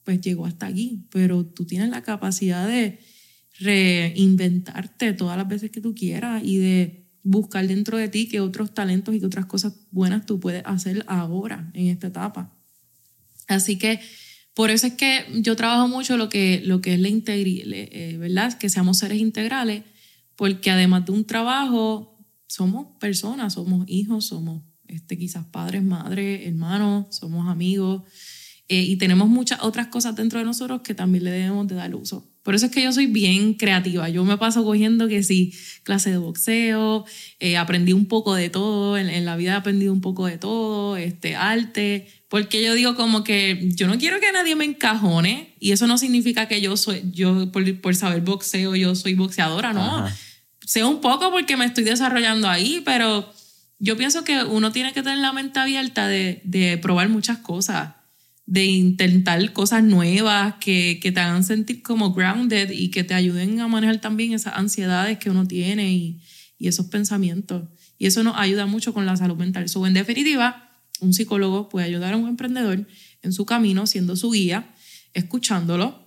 [0.05, 3.01] pues llegó hasta aquí, pero tú tienes la capacidad de
[3.59, 8.75] reinventarte todas las veces que tú quieras y de buscar dentro de ti qué otros
[8.75, 12.57] talentos y qué otras cosas buenas tú puedes hacer ahora, en esta etapa.
[13.49, 13.99] Así que
[14.55, 18.17] por eso es que yo trabajo mucho lo que, lo que es la integridad, eh,
[18.21, 18.57] ¿verdad?
[18.57, 19.83] Que seamos seres integrales,
[20.37, 22.20] porque además de un trabajo,
[22.51, 28.03] somos personas, somos hijos, somos este, quizás padres, madres, hermanos, somos amigos,
[28.67, 31.95] eh, y tenemos muchas otras cosas dentro de nosotros que también le debemos de dar
[31.95, 32.29] uso.
[32.43, 34.09] Por eso es que yo soy bien creativa.
[34.09, 35.53] Yo me paso cogiendo que sí,
[35.85, 37.05] clase de boxeo,
[37.39, 40.97] eh, aprendí un poco de todo, en, la vida he aprendido un poco de todo,
[40.97, 45.71] este, arte, porque yo digo como que yo no quiero que nadie me encajone y
[45.71, 50.09] eso no significa que yo soy, yo por, saber boxeo, yo soy boxeadora, no.
[50.71, 53.29] Sé un poco porque me estoy desarrollando ahí, pero
[53.81, 57.95] yo pienso que uno tiene que tener la mente abierta de, de probar muchas cosas
[58.47, 63.59] de intentar cosas nuevas que, que, te hagan sentir como grounded y que te ayuden
[63.59, 66.23] a manejar también esas ansiedades que uno tiene y,
[66.57, 67.65] y esos pensamientos.
[67.99, 69.69] Y eso nos ayuda mucho con la salud mental.
[69.69, 72.87] So, en definitiva, un psicólogo puede ayudar a un emprendedor
[73.23, 74.73] en su camino, siendo su guía,
[75.15, 76.00] escuchándolo,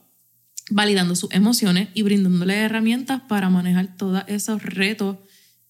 [0.73, 5.17] validando sus emociones y brindándole herramientas para manejar todos esos retos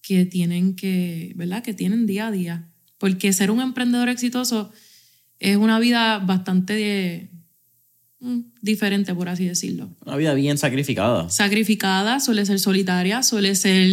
[0.01, 1.63] que tienen que, ¿verdad?
[1.63, 2.69] Que tienen día a día.
[2.97, 4.71] Porque ser un emprendedor exitoso
[5.39, 7.29] es una vida bastante
[8.19, 9.95] mm, diferente, por así decirlo.
[10.05, 11.29] Una vida bien sacrificada.
[11.29, 13.89] Sacrificada, suele ser solitaria, suele ser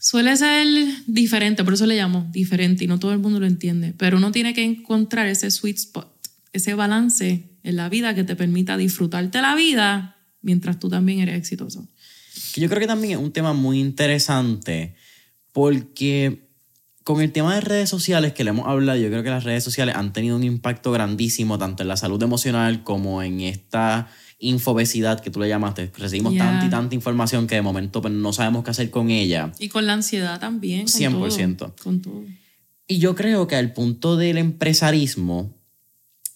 [0.00, 0.66] suele ser
[1.06, 4.30] diferente, por eso le llamo diferente y no todo el mundo lo entiende, pero uno
[4.30, 6.08] tiene que encontrar ese sweet spot,
[6.52, 11.36] ese balance en la vida que te permita disfrutarte la vida mientras tú también eres
[11.36, 11.88] exitoso.
[12.56, 14.94] Yo creo que también es un tema muy interesante
[15.52, 16.48] porque
[17.04, 19.64] con el tema de redes sociales que le hemos hablado, yo creo que las redes
[19.64, 25.20] sociales han tenido un impacto grandísimo tanto en la salud emocional como en esta infobesidad
[25.20, 25.90] que tú le llamaste.
[25.96, 29.52] Recibimos tanta y tanta información que de momento pues, no sabemos qué hacer con ella.
[29.58, 30.82] Y con la ansiedad también.
[30.82, 31.56] Con 100%.
[31.56, 32.24] Todo, con todo.
[32.86, 35.57] Y yo creo que al punto del empresarismo,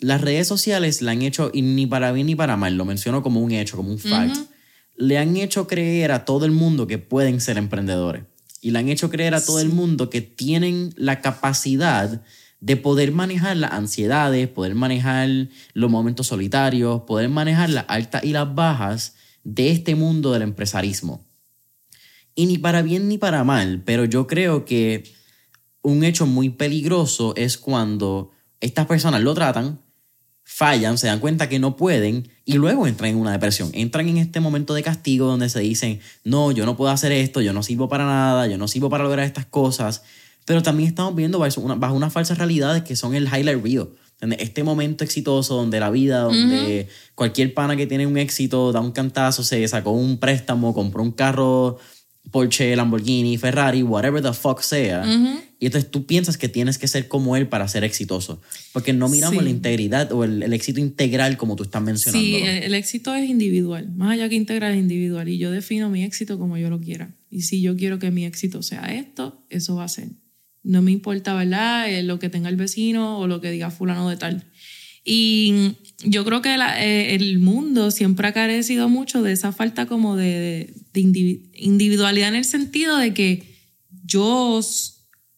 [0.03, 3.23] las redes sociales la han hecho, y ni para bien ni para mal, lo menciono
[3.23, 4.37] como un hecho, como un fact,
[4.97, 8.25] le han hecho creer a todo el mundo que pueden ser emprendedores.
[8.61, 12.21] Y le han hecho creer a todo el mundo que tienen la capacidad
[12.59, 15.29] de poder manejar las ansiedades, poder manejar
[15.73, 21.25] los momentos solitarios, poder manejar las altas y las bajas de este mundo del empresarismo.
[22.35, 25.05] Y ni para bien ni para mal, pero yo creo que
[25.81, 29.81] un hecho muy peligroso es cuando estas personas lo tratan,
[30.45, 33.71] fallan, se dan cuenta que no pueden y luego entran en una depresión.
[33.73, 37.41] Entran en este momento de castigo donde se dicen, no, yo no puedo hacer esto,
[37.41, 40.03] yo no sirvo para nada, yo no sirvo para lograr estas cosas.
[40.45, 43.89] Pero también estamos viendo bajo, una, bajo unas falsas realidades que son el highlight reel.
[44.39, 48.93] Este momento exitoso donde la vida, donde cualquier pana que tiene un éxito da un
[48.93, 51.79] cantazo, se sacó un préstamo, compró un carro
[52.31, 55.05] Porsche, Lamborghini, Ferrari, whatever the fuck sea.
[55.59, 58.41] Y entonces tú piensas que tienes que ser como él para ser exitoso.
[58.73, 62.27] Porque no miramos la integridad o el, éxito integral como tú estás mencionando.
[62.27, 63.93] Sí, el, éxito es individual.
[63.95, 65.29] Más allá que integral es individual.
[65.29, 67.15] Y yo defino mi éxito como yo lo quiera.
[67.31, 70.09] Y si yo quiero que mi éxito sea esto, eso va a ser.
[70.65, 71.91] No me importa, ¿verdad?
[71.91, 74.45] Eh, lo que tenga el vecino o lo que diga fulano de tal.
[75.05, 80.17] Y yo creo que eh, el mundo siempre ha carecido mucho de esa falta como
[80.17, 83.57] de, individualidad en el sentido de que
[84.05, 84.61] yo,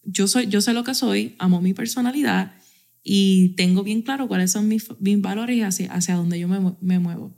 [0.03, 2.53] yo, soy, yo sé lo que soy, amo mi personalidad
[3.03, 6.75] y tengo bien claro cuáles son mis, mis valores y hacia, hacia dónde yo me,
[6.81, 7.35] me muevo.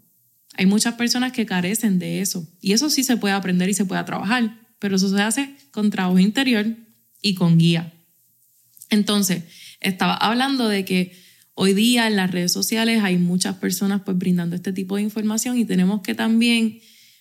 [0.54, 3.86] Hay muchas personas que carecen de eso y eso sí se puede aprender y se
[3.86, 6.66] puede trabajar, pero eso se hace con trabajo interior
[7.22, 7.94] y con guía.
[8.90, 9.44] Entonces,
[9.80, 11.27] estaba hablando de que
[11.60, 15.58] hoy día en las redes sociales hay muchas personas pues brindando este tipo de información
[15.58, 16.80] y tenemos que también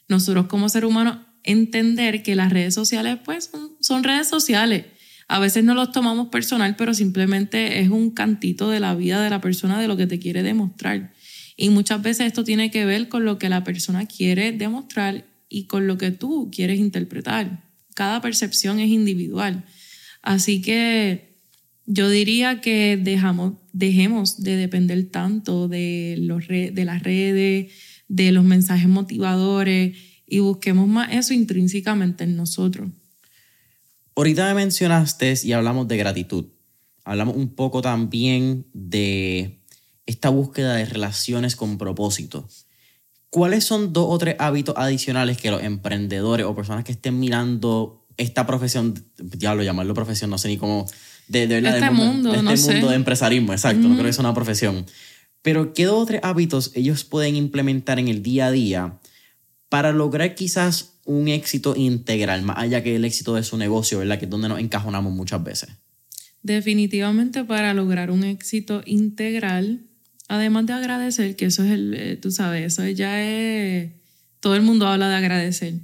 [0.08, 4.84] nosotros como ser humanos entender que las redes sociales pues son, redes sociales.
[5.26, 9.30] A veces no los tomamos personal, pero simplemente es un cantito de la vida de
[9.30, 11.14] la persona, de lo que te quiere demostrar.
[11.56, 15.64] Y muchas veces esto tiene que ver con lo que la persona quiere demostrar y
[15.64, 17.64] con lo que tú quieres interpretar.
[17.94, 19.64] Cada percepción es individual.
[20.20, 21.36] Así que
[21.86, 27.72] yo diría que dejamos, dejemos de depender tanto de, los de las redes,
[28.08, 32.90] de los mensajes motivadores y busquemos más eso intrínsecamente en nosotros.
[34.14, 36.46] Ahorita me mencionaste y hablamos de gratitud.
[37.04, 39.60] Hablamos un poco también de
[40.06, 42.48] esta búsqueda de relaciones con propósito.
[43.28, 48.06] ¿Cuáles son dos o tres hábitos adicionales que los emprendedores o personas que estén mirando
[48.16, 50.86] esta profesión, diablo, llamarlo profesión, no sé ni cómo,
[51.28, 54.34] de, de, este mundo, de, este mundo de empresarismo, exacto, no creo que sea una
[54.34, 54.86] profesión.
[55.42, 58.98] Pero, ¿qué dos o tres hábitos ellos pueden implementar en el día a día
[59.68, 64.18] para lograr quizás un éxito integral, más allá que el éxito de su negocio, ¿verdad?
[64.18, 65.70] Que es donde nos encajonamos muchas veces.
[66.42, 69.80] Definitivamente para lograr un éxito integral,
[70.28, 73.92] además de agradecer, que eso es el, eh, tú sabes, eso ya es,
[74.40, 75.74] todo el mundo habla de agradecer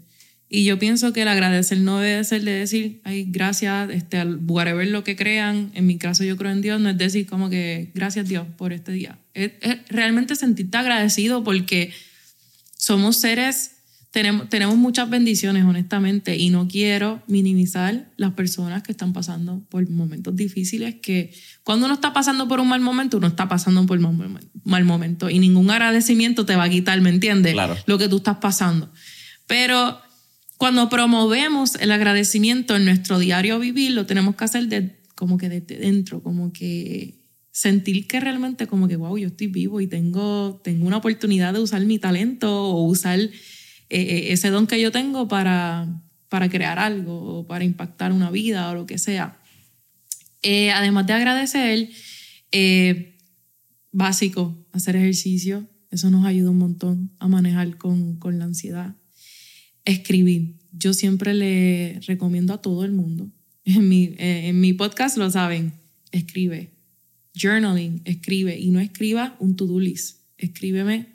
[0.55, 4.87] y yo pienso que el agradecer no debe ser de decir, ay, gracias, este, whatever
[4.87, 5.71] lo que crean.
[5.73, 8.75] En mi caso, yo creo en Dios, no es decir como que gracias Dios por
[8.75, 9.19] este día.
[9.33, 9.53] Es,
[9.89, 11.91] realmente sentirte agradecido porque
[12.77, 13.77] somos seres,
[14.11, 19.89] tenemos, tenemos muchas bendiciones, honestamente, y no quiero minimizar las personas que están pasando por
[19.89, 20.97] momentos difíciles.
[20.97, 21.33] Que
[21.65, 25.31] cuando uno está pasando por un mal momento, uno está pasando por un mal momento
[25.31, 27.55] y ningún agradecimiento te va a quitar, ¿me entiendes?
[27.55, 27.75] Claro.
[27.87, 28.93] Lo que tú estás pasando.
[29.47, 29.99] Pero
[30.63, 35.49] cuando promovemos el agradecimiento en nuestro diario vivir, lo tenemos que hacer de, como que
[35.49, 37.19] desde dentro, como que
[37.51, 41.59] sentir que realmente como que, wow, yo estoy vivo y tengo, tengo una oportunidad de
[41.59, 43.31] usar mi talento o usar eh,
[43.91, 48.71] eh, ese don que yo tengo para, para crear algo o para impactar una vida
[48.71, 49.41] o lo que sea.
[50.45, 51.91] Eh, además de agradecer,
[53.91, 58.95] básico, hacer ejercicio, eso nos ayuda un montón a manejar con, con la ansiedad
[59.85, 60.57] escribir.
[60.73, 63.31] Yo siempre le recomiendo a todo el mundo.
[63.65, 65.73] En mi, eh, en mi podcast lo saben,
[66.11, 66.73] escribe.
[67.35, 68.59] Journaling, escribe.
[68.59, 70.19] Y no escriba un to-do list.
[70.37, 71.07] escríbeme,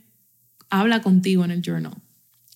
[0.69, 1.97] habla contigo en el journal.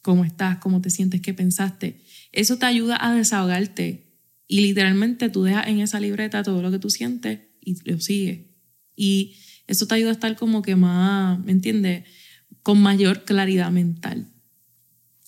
[0.02, 0.58] ¿Cómo estás?
[0.60, 1.20] ¿Cómo te sientes?
[1.20, 2.02] ¿Qué pensaste?
[2.32, 4.12] Eso te ayuda a desahogarte
[4.48, 8.48] y literalmente tú dejas en esa libreta todo lo que tú sientes y lo sigues.
[8.96, 9.36] Y
[9.68, 12.06] eso te ayuda a estar como que más, ¿me entiendes?
[12.64, 14.31] Con mayor claridad mental.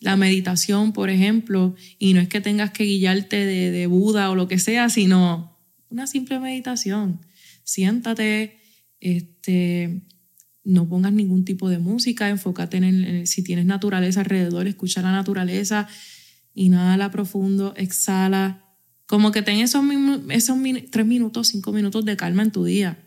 [0.04, 4.36] La meditación, por ejemplo, y no es que tengas que guiarte de, de Buda o
[4.36, 5.58] lo que sea, sino
[5.90, 7.22] una simple meditación.
[7.64, 8.60] Siéntate,
[9.00, 10.02] este,
[10.66, 15.88] no pongas ningún tipo de música, enfócate en si tienes naturaleza alrededor, escucha la naturaleza,
[16.54, 18.76] inhala profundo, exhala.
[19.06, 19.86] Como que ten esos,
[20.30, 20.58] esos
[20.92, 23.00] tres minutos, cinco minutos de calma en tu día.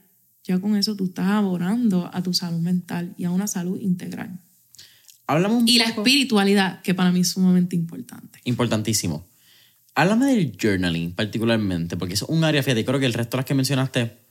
[0.45, 4.41] Ya con eso tú estás abonando a tu salud mental y a una salud integral.
[5.27, 8.41] Hablamos y la espiritualidad, que para mí es sumamente importante.
[8.45, 9.27] Importantísimo.
[9.95, 13.47] Háblame del journaling particularmente, porque es un área, fíjate, creo que el resto de las
[13.47, 14.27] que mencionaste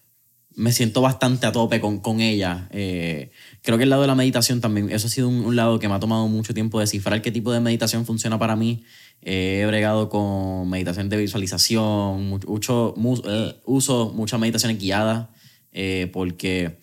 [0.55, 2.67] me siento bastante a tope con, con ella.
[2.71, 3.31] Eh,
[3.61, 5.95] creo que el lado de la meditación también, eso ha sido un, lado que me
[5.95, 8.83] ha tomado mucho tiempo descifrar qué tipo de meditación funciona para mí.
[9.21, 12.93] Eh, he bregado con meditación de visualización, mucho,
[13.27, 15.27] eh, uso muchas meditaciones guiadas,
[16.13, 16.79] porque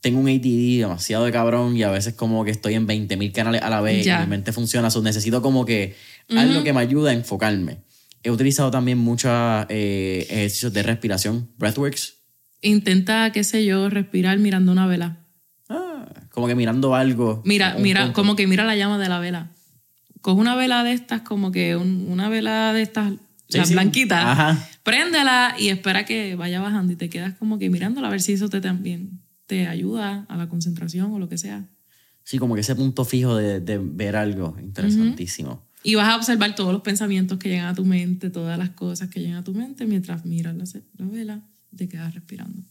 [0.00, 3.62] tengo un ADD demasiado de cabrón y a veces como que estoy en 20.000 canales
[3.62, 4.90] a la vez y mi mente funciona.
[4.90, 5.96] So necesito como que
[6.30, 7.78] algo que me ayude a enfocarme.
[8.22, 9.30] He utilizado también muchos
[9.68, 12.18] ejercicios de respiración, breathworks,
[12.60, 15.18] Intenta, qué sé yo, respirar mirando una vela.
[15.68, 17.42] Ah, como que mirando algo.
[17.44, 19.50] Mira, mira, como que mira la llama de la vela.
[20.20, 23.12] Coge una vela de estas, como que una vela de estas,
[23.48, 24.68] las blanquitas, Ajá.
[24.82, 28.32] préndela y espera que vaya bajando y te quedas como que mirándola a ver si
[28.32, 31.66] eso te también te ayuda a la concentración o lo que sea.
[32.22, 35.66] Sí, como que ese punto fijo de, de ver algo interesantísimo.
[35.82, 39.08] Y vas a observar todos los pensamientos que llegan a tu mente, todas las cosas
[39.08, 41.40] que llegan a tu mente mientras miras la, la vela
[41.74, 42.62] te quedas respirando.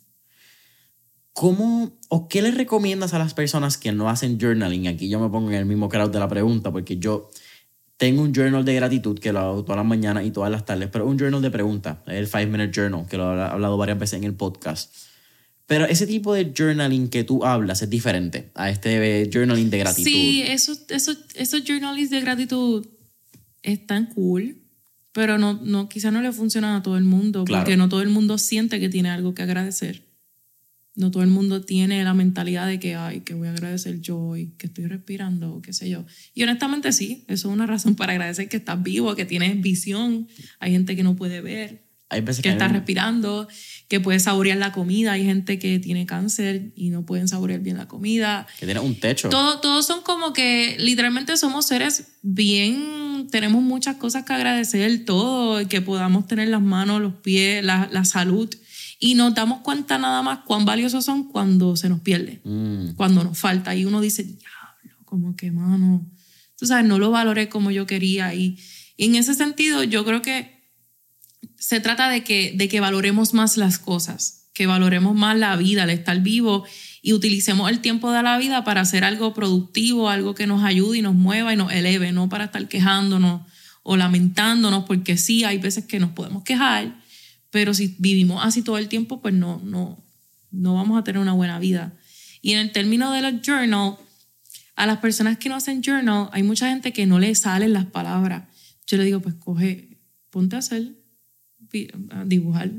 [1.33, 4.87] ¿Cómo o qué le recomiendas a las personas que no hacen journaling?
[4.87, 7.29] Aquí yo me pongo en el mismo crowd de la pregunta porque yo
[7.97, 10.89] tengo un journal de gratitud que lo hago todas las mañanas y todas las tardes,
[10.91, 14.19] pero un journal de preguntas, el Five Minute Journal, que lo he hablado varias veces
[14.19, 14.93] en el podcast.
[15.67, 20.09] Pero ese tipo de journaling que tú hablas es diferente a este journaling de gratitud.
[20.09, 22.87] Sí, esos, esos, esos journalings de gratitud
[23.61, 24.55] están cool
[25.17, 28.09] pero no, no, quizá no le funcionan a todo el mundo, porque no todo el
[28.09, 30.03] mundo siente que tiene algo que agradecer.
[30.93, 34.37] No todo el mundo tiene la mentalidad de que, ay, que voy a agradecer yo
[34.37, 36.05] y que estoy respirando, o qué sé yo.
[36.35, 40.27] Y honestamente sí, eso es una razón para agradecer que estás vivo, que tienes visión.
[40.59, 43.47] Hay gente que no puede ver, hay veces que, está respirando,
[43.89, 45.11] que puede saborear la comida.
[45.13, 48.47] Hay gente que tiene cáncer y no pueden saborear bien la comida.
[48.59, 49.27] Que tiene un techo.
[49.29, 55.67] Todo, todos son como que literalmente somos seres bien, tenemos muchas cosas que agradecer, todo,
[55.67, 58.49] que podamos tener las manos, los pies, la, la salud.
[58.99, 62.93] Y nos damos cuenta nada más cuán valiosos son cuando se nos pierde, mm.
[62.95, 63.75] cuando nos falta.
[63.75, 66.09] Y uno dice, diablo, como que, mano,
[66.57, 68.33] tú sabes, no lo valoré como yo quería.
[68.33, 68.57] Y,
[68.95, 70.56] y en ese sentido, yo creo que
[71.67, 75.83] se trata de que, de que valoremos más las cosas, que valoremos más la vida,
[75.83, 76.63] el estar vivo
[77.01, 80.99] y utilicemos el tiempo de la vida para hacer algo productivo, algo que nos ayude
[80.99, 83.41] y nos mueva y nos eleve, no para estar quejándonos
[83.83, 87.01] o lamentándonos, porque sí, hay veces que nos podemos quejar,
[87.49, 90.01] pero si vivimos así todo el tiempo, pues no, no,
[90.51, 91.97] no vamos a tener una buena vida.
[92.41, 93.97] Y en el término de los journal,
[94.77, 97.87] a las personas que no hacen journal, hay mucha gente que no le salen las
[97.87, 98.43] palabras.
[98.85, 99.99] Yo le digo, pues coge,
[100.29, 100.95] ponte a hacer
[102.25, 102.71] dibujar,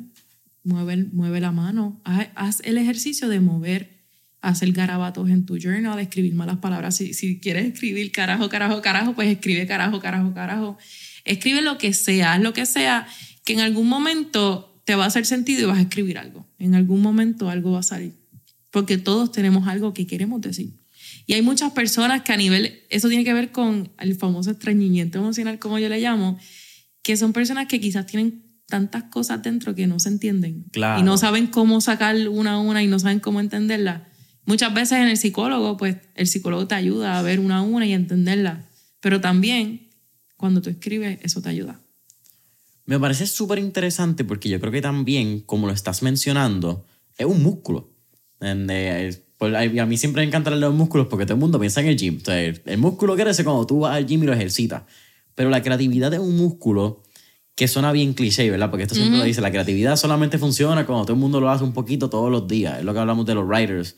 [0.64, 3.98] mueve, mueve la mano, haz, el ejercicio de mover,
[4.40, 6.96] hacer garabatos en tu journal, escribir malas palabras.
[6.96, 10.78] Si, si quieres escribir carajo, carajo, carajo, pues escribe carajo, carajo, carajo.
[11.24, 13.06] Escribe lo que sea, lo que sea,
[13.44, 16.46] que en algún momento te va a hacer sentido y vas a escribir algo.
[16.58, 18.14] En algún momento algo va a salir.
[18.70, 20.70] Porque todos tenemos algo que queremos decir.
[21.26, 25.18] Y hay muchas personas que a nivel, eso tiene que ver con el famoso estreñimiento
[25.18, 26.38] emocional, como yo le llamo,
[27.02, 30.66] que son personas que quizás tienen tantas cosas dentro que no se entienden
[30.98, 34.08] y no saben cómo sacar una a una y no saben cómo entenderla.
[34.44, 37.86] Muchas veces en el psicólogo, pues el psicólogo te ayuda a ver una a una
[37.86, 38.68] y entenderla,
[39.00, 39.88] pero también
[40.36, 41.80] cuando tú escribes, eso te ayuda.
[42.84, 46.86] Me parece súper interesante porque yo creo que también, como lo estás mencionando,
[47.18, 47.90] es un músculo.
[48.38, 51.96] Pues, a mí siempre me encanta los músculos porque todo el mundo piensa en el
[51.96, 52.20] gym.
[52.26, 54.84] el músculo crece cuando tú vas al gym y lo ejercitas.
[55.34, 57.02] Pero la creatividad es un músculo
[57.58, 58.70] que suena bien cliché, ¿verdad?
[58.70, 61.64] Porque esto siempre lo dice, la creatividad solamente funciona cuando todo el mundo lo hace
[61.64, 62.78] un poquito todos los días.
[62.78, 63.96] Es lo que hablamos de los writers.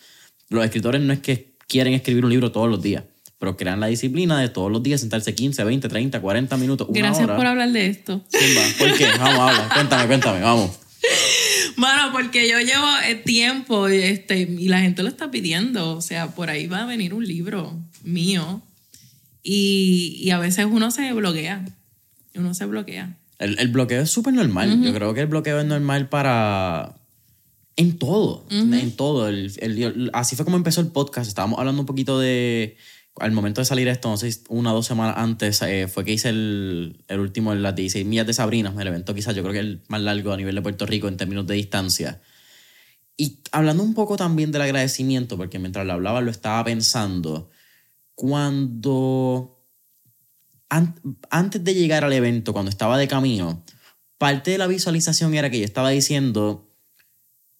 [0.48, 3.04] Los escritores no es que quieren escribir un libro todos los días,
[3.38, 7.00] pero crean la disciplina de todos los días sentarse 15, 20, 30, 40 minutos, una
[7.00, 8.24] Gracias por hablar de esto.
[8.78, 9.08] ¿Por qué?
[9.18, 9.68] Vamos, habla.
[9.74, 10.78] Cuéntame, cuéntame, vamos.
[11.76, 15.98] Bueno, porque yo llevo eh, tiempo este, y la gente lo está pidiendo.
[15.98, 18.62] O sea, por ahí va a venir un libro mío.
[19.42, 21.62] Y, y a veces uno se bloquea.
[22.34, 23.18] Uno se bloquea.
[23.40, 24.70] El, el bloqueo es súper normal.
[24.84, 26.94] Yo creo que el bloqueo es normal para.
[27.76, 28.44] En todo.
[28.82, 29.26] En todo.
[29.28, 31.26] El, el- así fue como empezó el podcast.
[31.28, 32.76] Estábamos hablando un poquito de.
[33.18, 36.12] Al momento de salir esto, no sé, una o dos semanas antes, eh, fue que
[36.12, 39.58] hice el, el último, las 16 millas de Sabrina, el evento quizás yo creo que
[39.58, 42.20] el más largo a nivel de Puerto Rico en términos de distancia.
[43.16, 47.50] Y hablando un poco también del agradecimiento, porque mientras lo hablaba lo estaba pensando,
[48.14, 49.59] cuando an-
[50.70, 53.62] antes de llegar al evento, cuando estaba de camino,
[54.18, 56.70] parte de la visualización era que yo estaba diciendo,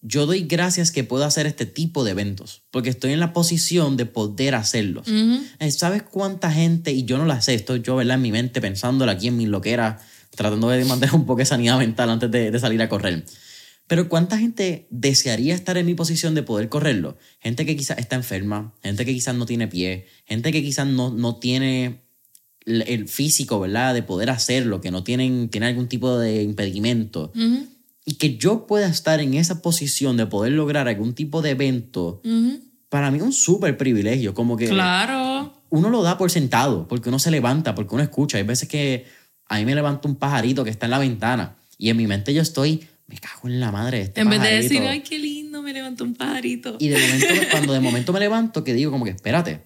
[0.01, 3.97] yo doy gracias que puedo hacer este tipo de eventos, porque estoy en la posición
[3.97, 5.07] de poder hacerlos.
[5.59, 8.15] Eh, ¿Sabes cuánta gente, y yo no la sé, estoy yo, ¿verdad?
[8.15, 9.99] En mi mente pensándolo aquí en mi loquera,
[10.31, 13.25] tratando de mantener un poco de sanidad mental antes de, de salir a correr.
[13.87, 17.17] Pero ¿cuánta gente desearía estar en mi posición de poder correrlo?
[17.41, 21.11] Gente que quizás está enferma, gente que quizás no tiene pie, gente que quizás no,
[21.11, 21.99] no tiene
[22.65, 23.93] el físico, ¿verdad?
[23.93, 27.31] De poder hacerlo, que no tienen, tiene algún tipo de impedimento.
[27.35, 27.67] Ujú.
[28.05, 32.21] Y que yo pueda estar en esa posición de poder lograr algún tipo de evento,
[32.23, 32.59] Ujú.
[32.89, 34.33] para mí es un súper privilegio.
[34.33, 35.53] Como que Claro.
[35.69, 38.37] uno lo da por sentado, porque uno se levanta, porque uno escucha.
[38.37, 39.05] Hay veces que
[39.47, 42.33] a mí me levanta un pajarito que está en la ventana y en mi mente
[42.33, 44.73] yo estoy, me cago en la madre de este En vez de pajarito.
[44.73, 46.77] decir, ay, qué lindo, me levantó un pajarito.
[46.79, 49.61] Y de momento, cuando de momento me levanto, que digo como que, espérate,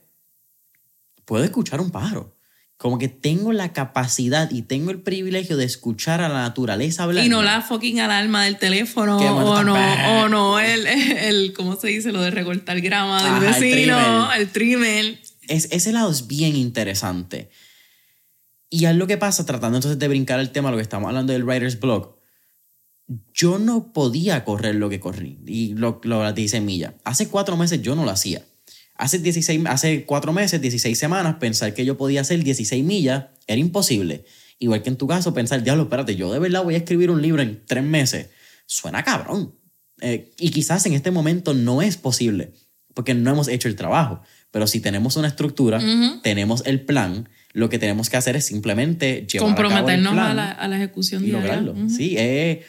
[1.25, 2.34] puedo escuchar un pájaro.
[2.78, 7.26] Como que tengo la capacidad y tengo el privilegio de escuchar a la naturaleza hablar.
[7.26, 11.88] Y no la fucking alarma del teléfono o no, o no el, el, ¿cómo se
[11.88, 12.11] dice?
[12.11, 15.19] Lo de recortar grama del Ajá, el vecino, el trimmer.
[15.47, 17.49] Es, ese lado es bien interesante.
[18.69, 21.32] Y es lo que pasa, tratando entonces de brincar el tema, lo que estamos hablando
[21.32, 22.17] del writer's blog.
[23.34, 25.39] Yo no podía correr lo que corrí.
[25.45, 26.93] Y lo, lo las 16 millas.
[27.05, 28.43] Hace cuatro meses yo no lo hacía.
[28.95, 33.59] Hace, 16, hace cuatro meses, 16 semanas, pensar que yo podía hacer 16 millas era
[33.59, 34.23] imposible.
[34.57, 37.21] Igual que en tu caso, pensar, diablo, espérate, yo de verdad voy a escribir un
[37.21, 38.29] libro en tres meses.
[38.65, 39.53] Suena cabrón.
[40.01, 42.53] Eh, y quizás en este momento no es posible,
[42.93, 44.21] porque no hemos hecho el trabajo.
[44.51, 45.81] Pero si tenemos una estructura,
[46.23, 50.13] tenemos el plan, lo que tenemos que hacer es simplemente llevar a cabo el Comprometernos
[50.13, 51.57] plan a la, a la ejecución y diaria.
[51.57, 51.89] lograrlo.
[51.89, 52.59] Sí, es,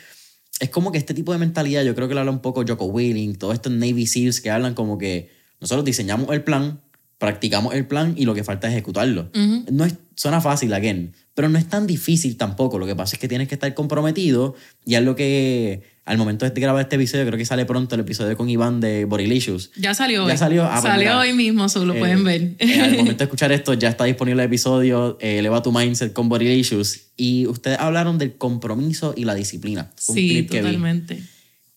[0.58, 2.86] es como que este tipo de mentalidad, yo creo que lo habla un poco Jocko
[2.86, 5.35] Willing, todos estos Navy SEALs que hablan como que
[5.66, 6.80] nosotros diseñamos el plan,
[7.18, 9.30] practicamos el plan y lo que falta es ejecutarlo.
[9.70, 12.78] No es, suena fácil, again, pero no es tan difícil tampoco.
[12.78, 14.54] Lo que pasa es que tienes que estar comprometido
[14.84, 18.02] y es lo que al momento de grabar este episodio, creo que sale pronto el
[18.02, 19.72] episodio con Iván de Borilicious.
[19.76, 20.38] Ya salió Ya hoy.
[20.38, 20.64] salió.
[20.64, 21.18] Ah, pues salió mira.
[21.18, 22.54] hoy mismo, solo lo Eh, pueden ver.
[22.60, 26.12] eh, al momento de escuchar esto, ya está disponible el episodio eh, Eleva tu Mindset
[26.12, 27.00] con Borilicious.
[27.16, 29.90] Y ustedes hablaron del compromiso y la disciplina.
[30.08, 30.76] Un sí, clip que vi.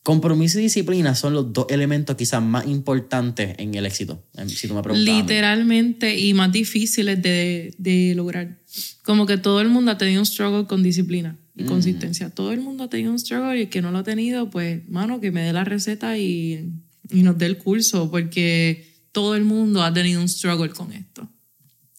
[0.10, 4.68] Compromiso y disciplina son los dos elementos quizás más importantes en el éxito, em, si
[4.68, 5.06] tú me preguntas.
[5.16, 8.60] Literalmente y más difíciles de, de lograr.
[9.04, 11.62] Como que todo el mundo ha tenido un struggle con disciplina Mm.
[11.62, 12.30] y consistencia.
[12.30, 14.88] Todo el mundo ha tenido un struggle y el que no lo ha tenido, pues,
[14.90, 16.72] mano, que me dé la receta y,
[17.12, 21.30] y nos dé el curso, porque todo el mundo ha tenido un struggle con esto.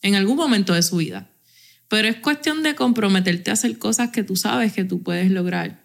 [0.02, 1.30] En algún momento de su vida.
[1.88, 5.79] Pero es cuestión de comprometerte a hacer cosas que tú sabes que tú puedes lograr.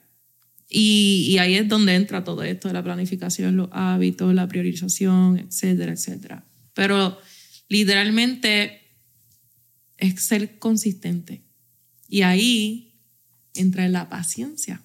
[0.70, 6.46] Y, ahí es donde entra todo esto la planificación, los hábitos, la priorización, etcétera, etcétera.
[6.74, 7.18] Pero
[7.70, 8.82] literalmente
[9.98, 11.44] es ser consistente.
[12.08, 12.94] Y ahí
[13.54, 14.82] entra la paciencia.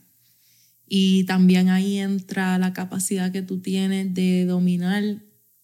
[0.86, 5.22] Y también ahí entra la capacidad que tú tienes de dominar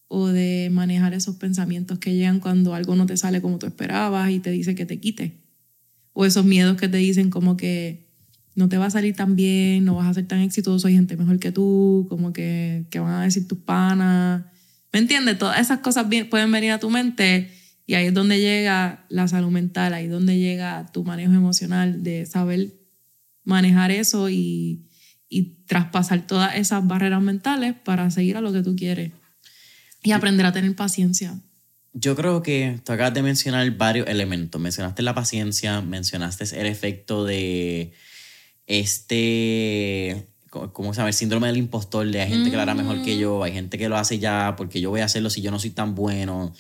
[0.09, 4.31] o de manejar esos pensamientos que llegan cuando algo no te sale como tú esperabas
[4.31, 5.41] y te dice que te quite.
[6.13, 8.06] O esos miedos que te dicen como que
[8.57, 11.17] no te va a salir tan bien, no vas a ser tan exitoso, hay gente
[11.17, 14.45] mejor que tú, como que, que van a decir tus panas.
[14.93, 15.39] ¿Me entiendes?
[15.39, 17.51] Todas esas cosas bien- pueden venir a tu mente
[17.87, 22.03] y ahí es donde llega la salud mental, ahí es donde llega tu manejo emocional
[22.03, 22.73] de saber
[23.45, 24.87] manejar eso y,
[25.29, 29.13] y traspasar todas esas barreras mentales para seguir a lo que tú quieres
[30.03, 31.39] y aprender a tener paciencia.
[31.93, 34.61] Yo creo que tú acabas de mencionar varios elementos.
[34.61, 37.93] Mencionaste la paciencia, mencionaste el efecto de
[38.67, 41.09] este, ¿cómo se llama?
[41.09, 43.79] El síndrome del impostor, de hay gente que lo hará mejor que yo, hay gente
[43.79, 46.53] que lo hace ya porque yo voy a hacerlo si yo no soy tan bueno.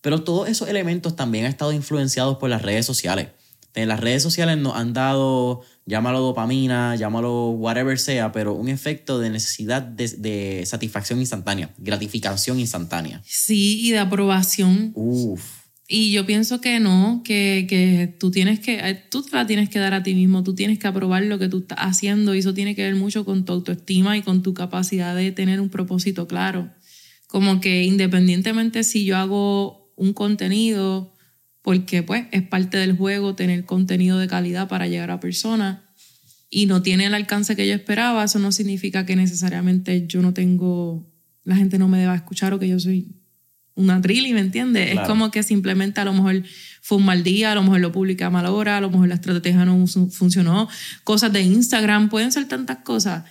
[0.00, 3.28] Pero todos esos elementos también han estado influenciados por las redes sociales.
[3.74, 9.18] En las redes sociales nos han dado, llámalo dopamina, llámalo whatever sea, pero un efecto
[9.18, 13.20] de necesidad de, de satisfacción instantánea, gratificación instantánea.
[13.24, 14.92] Sí, y de aprobación.
[14.94, 15.63] Uf.
[15.86, 19.68] Y yo pienso que no, que, que tú tienes que, eh, tú te la tienes
[19.68, 22.38] que dar a ti mismo, tú tienes que aprobar lo que tú estás haciendo y
[22.38, 25.68] eso tiene que ver mucho con tu autoestima y con tu capacidad de tener un
[25.68, 26.70] propósito claro.
[27.26, 31.14] Como que independientemente si yo hago un contenido,
[31.60, 35.80] porque pues es parte del juego tener contenido de calidad para llegar a personas
[36.48, 40.32] y no tiene el alcance que yo esperaba, eso no significa que necesariamente yo no
[40.32, 41.12] tengo,
[41.42, 43.08] la gente no me deba escuchar o que yo soy
[43.74, 44.92] una trilly, ¿me entiendes?
[44.92, 46.44] Es como que simplemente a lo mejor
[46.80, 49.08] fue un mal día, a lo mejor lo publiqué a mal hora, a lo mejor
[49.08, 50.68] la estrategia no funcionó,
[51.02, 53.24] cosas de Instagram, pueden ser tantas cosas.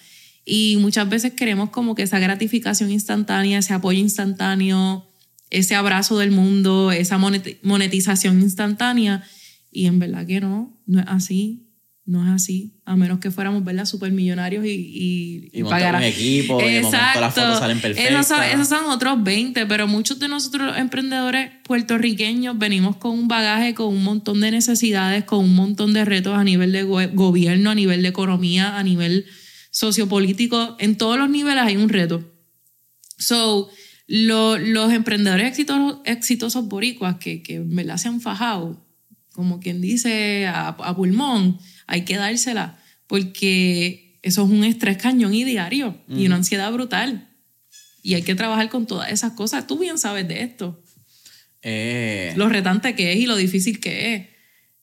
[0.46, 5.08] Y muchas veces queremos como que esa gratificación instantánea, ese apoyo instantáneo,
[5.50, 9.24] ese abrazo del mundo, esa monetización instantánea.
[9.72, 11.63] Y en verdad que no, no es así.
[12.06, 13.86] No es así, a menos que fuéramos, ¿verdad?
[13.86, 15.74] Supermillonarios y, y, y, un
[16.04, 17.22] equipo, Exacto.
[17.22, 18.30] las fotos salen perfectas.
[18.52, 23.74] Esos son, otros 20, pero muchos de nosotros los emprendedores puertorriqueños venimos con un bagaje,
[23.74, 27.76] con un montón de necesidades, con un montón de retos a nivel de gobierno, a
[27.76, 29.26] nivel de economía, a nivel
[29.72, 30.76] sociopolítico.
[30.80, 32.30] En todos los niveles hay un reto.
[33.18, 33.70] So,
[34.08, 37.96] los emprendedores exitosos, exitosos boricuas que, que ¿verdad?
[37.96, 38.86] se han fajado,
[39.32, 45.34] como quien dice, a, a pulmón, hay que dársela, porque eso es un estrés cañón
[45.34, 47.30] y diario y una ansiedad brutal.
[48.02, 49.68] Y hay que trabajar con todas esas cosas.
[49.68, 50.82] Tú bien sabes de esto.
[51.62, 54.28] Eh, lo retante que es y lo difícil que es.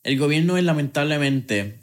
[0.02, 1.80] El gobierno es lamentablemente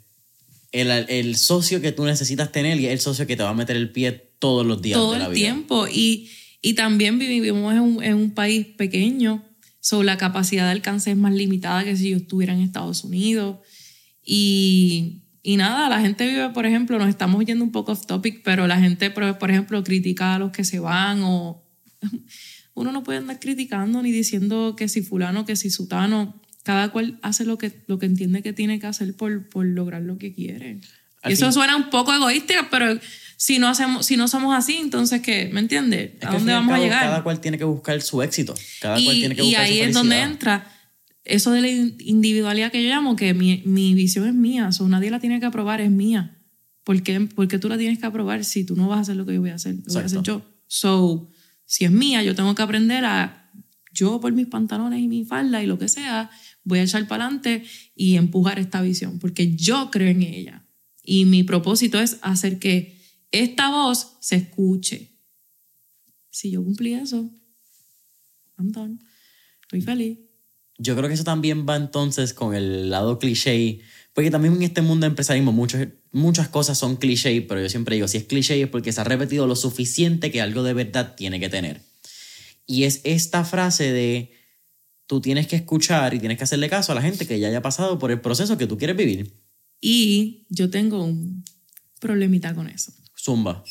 [0.72, 3.54] el, el, socio que tú necesitas tener y es el socio que te va a
[3.54, 4.98] meter el pie todos los días.
[4.98, 5.46] Todo de la el vida.
[5.46, 5.86] tiempo.
[5.88, 9.44] Y, y también vivimos en un, en un país pequeño,
[9.80, 13.58] so la capacidad de alcance es más limitada que si yo estuviera en Estados Unidos.
[14.30, 18.42] Y, y nada, la gente vive, por ejemplo, nos estamos yendo un poco off topic,
[18.44, 21.64] pero la gente, por ejemplo, critica a los que se van o
[22.74, 27.18] uno no puede andar criticando ni diciendo que si fulano, que si sutano, cada cual
[27.22, 30.34] hace lo que, lo que entiende que tiene que hacer por, por lograr lo que
[30.34, 30.82] quiere.
[31.24, 33.00] y eso suena un poco egoísta, pero
[33.38, 35.48] si no, hacemos, si no somos así, entonces, ¿qué?
[35.50, 36.22] ¿Me entiendes?
[36.22, 37.04] ¿A dónde vamos a llegar?
[37.04, 38.54] Cada cual tiene que buscar su éxito.
[38.82, 40.70] Cada y, cual tiene que y ahí es donde entra
[41.28, 45.10] eso de la individualidad que yo llamo, que mi, mi visión es mía, o nadie
[45.10, 46.42] la tiene que aprobar, es mía.
[46.84, 49.26] ¿Por qué, porque tú la tienes que aprobar si tú no vas a hacer lo
[49.26, 49.76] que yo voy a hacer?
[49.76, 50.42] Lo voy a hacer yo.
[50.66, 51.30] So,
[51.66, 53.52] si es mía, yo tengo que aprender a,
[53.92, 56.30] yo por mis pantalones y mi falda y lo que sea,
[56.64, 57.64] voy a echar para adelante
[57.94, 60.66] y empujar esta visión, porque yo creo en ella.
[61.04, 62.98] Y mi propósito es hacer que
[63.32, 65.12] esta voz se escuche.
[66.30, 67.30] Si yo cumplí eso,
[68.56, 68.98] I'm done.
[69.62, 70.27] Estoy feliz
[70.78, 73.80] yo creo que eso también va entonces con el lado cliché,
[74.14, 77.96] porque también en este mundo de empresarismo muchas, muchas cosas son cliché, pero yo siempre
[77.96, 81.14] digo, si es cliché es porque se ha repetido lo suficiente que algo de verdad
[81.16, 81.82] tiene que tener.
[82.66, 84.32] Y es esta frase de,
[85.06, 87.62] tú tienes que escuchar y tienes que hacerle caso a la gente que ya haya
[87.62, 89.34] pasado por el proceso que tú quieres vivir.
[89.80, 91.44] Y yo tengo un
[91.98, 92.92] problemita con eso.
[93.16, 93.64] Zumba.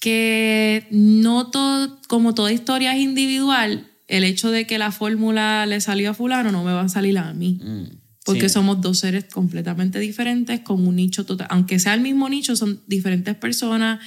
[0.00, 5.80] Que no todo, como toda historia es individual, el hecho de que la fórmula le
[5.80, 7.58] salió a fulano no me va a salir a mí.
[7.62, 7.96] Mm,
[8.26, 8.52] porque sí.
[8.52, 11.46] somos dos seres completamente diferentes, con un nicho total.
[11.50, 14.00] Aunque sea el mismo nicho, son diferentes personas,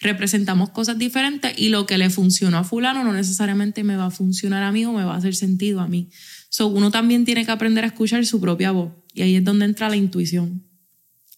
[0.00, 4.10] representamos cosas diferentes y lo que le funcionó a fulano no necesariamente me va a
[4.10, 6.10] funcionar a mí o me va a hacer sentido a mí.
[6.48, 9.64] So, uno también tiene que aprender a escuchar su propia voz y ahí es donde
[9.64, 10.66] entra la intuición.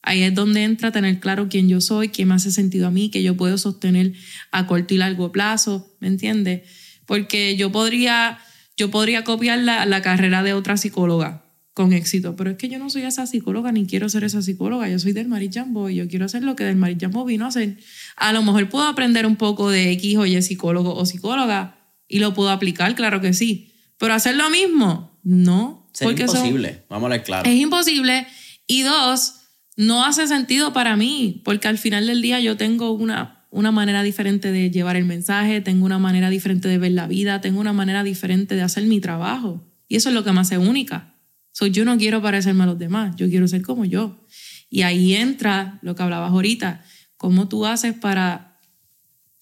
[0.00, 3.10] Ahí es donde entra tener claro quién yo soy, quién me hace sentido a mí,
[3.10, 4.14] que yo puedo sostener
[4.50, 6.62] a corto y largo plazo, ¿me entiendes?
[7.06, 8.38] Porque yo podría,
[8.76, 11.44] yo podría copiar la, la, carrera de otra psicóloga
[11.74, 14.88] con éxito, pero es que yo no soy esa psicóloga ni quiero ser esa psicóloga,
[14.88, 17.44] yo soy del Marit Jambo y yo quiero hacer lo que del Marit Jambo vino
[17.44, 17.78] a hacer.
[18.16, 22.20] A lo mejor puedo aprender un poco de X o Y psicólogo o psicóloga y
[22.20, 25.90] lo puedo aplicar, claro que sí, pero hacer lo mismo, no.
[25.98, 27.48] Es imposible, eso, vamos a ver claro.
[27.48, 28.26] Es imposible.
[28.66, 29.34] Y dos,
[29.76, 34.02] no hace sentido para mí, porque al final del día yo tengo una una manera
[34.02, 37.72] diferente de llevar el mensaje, tengo una manera diferente de ver la vida, tengo una
[37.72, 39.64] manera diferente de hacer mi trabajo.
[39.86, 41.14] Y eso es lo que me hace única.
[41.52, 44.26] So, yo no quiero parecerme a los demás, yo quiero ser como yo.
[44.68, 46.82] Y ahí entra lo que hablabas ahorita,
[47.16, 48.58] cómo tú haces para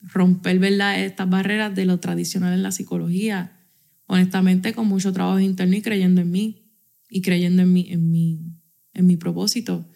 [0.03, 1.01] romper ¿verdad?
[1.01, 3.61] estas barreras de lo tradicional en la psicología.
[4.05, 6.71] Honestamente, con mucho trabajo interno y creyendo en mí
[7.09, 8.41] y creyendo en mi, en mi,
[8.93, 9.89] en mi propósito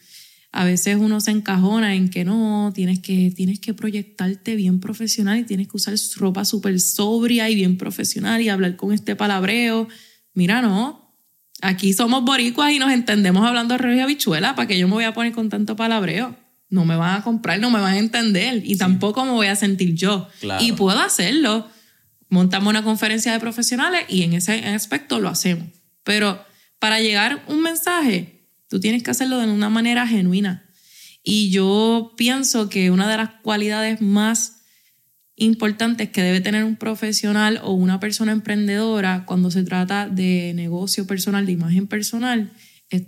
[0.57, 5.39] a veces uno se encajona en que no, tienes que, tienes que proyectarte bien profesional
[5.39, 9.87] y tienes que usar ropa súper sobria y bien profesional y hablar con este palabreo.
[10.33, 11.15] Mira, no,
[11.61, 15.05] aquí somos boricuas y nos entendemos hablando arroz y habichuela, ¿para que yo me voy
[15.05, 16.35] a poner con tanto palabreo?
[16.71, 18.79] No me van a comprar, no me van a entender y sí.
[18.79, 20.27] tampoco me voy a sentir yo.
[20.41, 20.65] Claro.
[20.65, 21.69] Y puedo hacerlo.
[22.31, 25.69] Montamos una conferencia de profesionales y en ese aspecto lo hacemos.
[26.03, 26.43] Pero
[26.79, 28.36] para llegar un mensaje,
[28.69, 30.69] tú tienes que hacerlo de una manera genuina.
[31.23, 34.57] Y yo pienso que una de las cualidades más
[35.37, 41.07] importantes que debe tener un profesional o una persona emprendedora cuando se trata de negocio
[41.07, 42.53] personal, de imagen personal,
[42.91, 43.03] es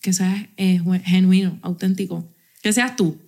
[0.00, 2.32] que seas eh, genuino, auténtico,
[2.62, 3.18] que seas tú.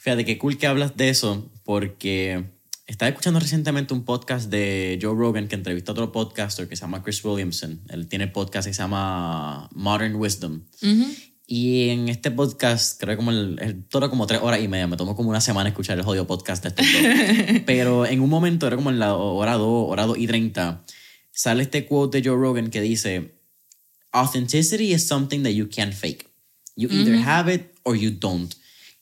[0.00, 2.44] Fíjate, qué cool que hablas de eso, porque
[2.86, 6.82] estaba escuchando recientemente un podcast de Joe Rogan que entrevistó a otro podcaster que se
[6.82, 7.80] llama Chris Williamson.
[7.88, 10.62] Él tiene podcast que se llama Modern Wisdom.
[11.46, 14.86] Y en este podcast, creo que como el, el, todo como tres horas y media.
[14.86, 18.66] Me tomó como una semana escuchar el jodido podcast de este Pero en un momento,
[18.66, 20.84] era como en la hora 2, hora 2 y 30,
[21.32, 23.34] sale este quote de Joe Rogan que dice:
[24.12, 26.30] Authenticity is something that you can't fake.
[26.76, 28.54] You either have it or you don't.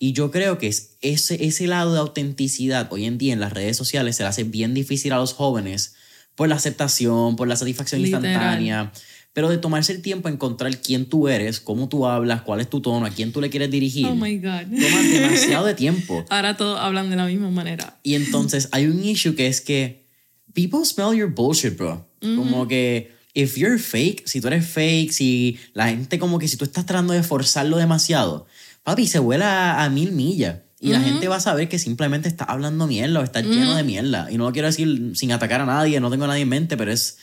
[0.02, 3.52] Y yo creo que es ese, ese lado de autenticidad hoy en día en las
[3.52, 5.94] redes sociales se le hace bien difícil a los jóvenes
[6.34, 8.90] por la aceptación, por la satisfacción instantánea,
[9.32, 12.68] pero de tomarse el tiempo a encontrar quién tú eres, cómo tú hablas, cuál es
[12.68, 14.06] tu tono, a quién tú le quieres dirigir.
[14.06, 14.62] Oh my God.
[14.62, 16.24] Toma demasiado de tiempo.
[16.30, 18.00] Ahora todos hablan de la misma manera.
[18.02, 20.04] Y entonces hay un issue que es que
[20.52, 22.04] people smell your bullshit, bro.
[22.20, 26.56] Como que if you're fake, si tú eres fake, si la gente como que si
[26.56, 28.48] tú estás tratando de forzarlo demasiado,
[28.82, 30.60] papi, se vuela a, mil millas.
[30.80, 33.84] Y la gente va a saber que simplemente está hablando mierda o está lleno de
[33.84, 34.28] mierda.
[34.32, 36.76] Y no lo quiero decir sin atacar a nadie, no tengo a nadie en mente,
[36.76, 37.18] pero es...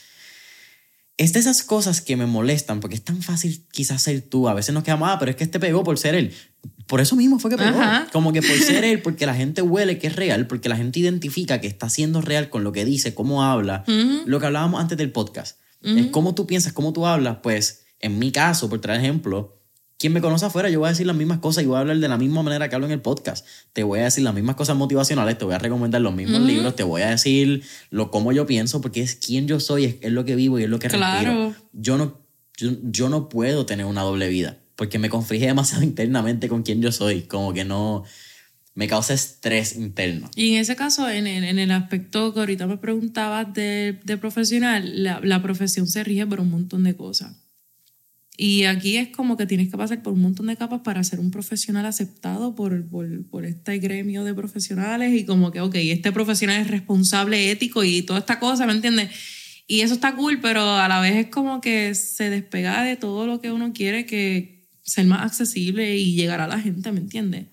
[1.18, 4.48] Es de esas cosas que me molestan, porque es tan fácil quizás ser tú.
[4.48, 6.32] A veces nos quedamos, ah, pero es que este pegó por ser él.
[6.86, 7.78] Por eso mismo fue que pegó.
[8.10, 10.98] Como que por ser él, porque la gente huele que es real, porque la gente
[10.98, 13.84] identifica que está siendo real con lo que dice, cómo habla.
[14.24, 15.58] Lo que hablábamos antes del podcast.
[15.82, 17.40] Es cómo tú piensas, cómo tú hablas.
[17.42, 19.59] Pues, en mi caso, por traer ejemplo,
[20.00, 21.98] quien me conoce afuera, yo voy a decir las mismas cosas y voy a hablar
[21.98, 23.46] de la misma manera que hablo en el podcast.
[23.74, 26.74] Te voy a decir las mismas cosas motivacionales, te voy a recomendar los mismos libros,
[26.74, 30.24] te voy a decir lo cómo yo pienso, porque es quien yo soy, es, lo
[30.24, 31.54] que vivo y es lo que claro.
[31.74, 32.18] Yo no,
[32.56, 36.92] yo, no puedo tener una doble vida, porque me conflige demasiado internamente con quien yo
[36.92, 38.04] soy, como que no
[38.74, 40.30] me causa estrés interno.
[40.34, 45.04] Y en ese caso, en, en, el aspecto que ahorita me preguntabas de, de profesional,
[45.04, 47.49] la, la profesión se rige por un montón de cosas
[48.42, 51.20] y aquí es como que tienes que pasar por un montón de capas para ser
[51.20, 56.10] un profesional aceptado por, por, por, este gremio de profesionales y como que, ok, este
[56.10, 59.10] profesional es responsable, ético y toda esta cosa, ¿me entiendes?
[59.66, 63.26] Y eso está cool, pero a la vez es como que se despega de todo
[63.26, 67.44] lo que uno quiere que ser más accesible y llegar a la gente, ¿me entiendes?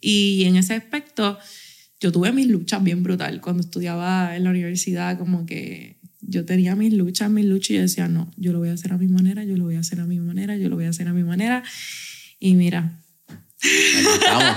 [0.00, 1.36] Y en ese aspecto,
[1.98, 6.76] yo tuve mis luchas bien brutal cuando estudiaba en la universidad, como que yo tenía
[6.76, 9.44] mis luchas, mis luchas y decía, no, yo lo voy a hacer a mi manera,
[9.44, 11.24] yo lo voy a hacer a mi manera, yo lo voy a hacer a mi
[11.24, 11.62] manera.
[12.38, 13.00] Y mira.
[13.60, 14.56] Aquí estamos.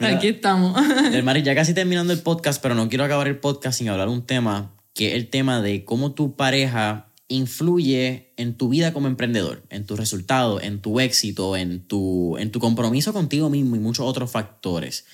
[0.00, 0.82] Aquí estamos.
[1.24, 4.24] Mari, ya casi terminando el podcast, pero no quiero acabar el podcast sin hablar un
[4.24, 9.64] tema, que es el tema de cómo tu pareja influye en tu vida como emprendedor,
[9.70, 14.06] en tus resultados, en tu éxito, en tu, en tu compromiso contigo mismo y muchos
[14.06, 15.06] otros factores.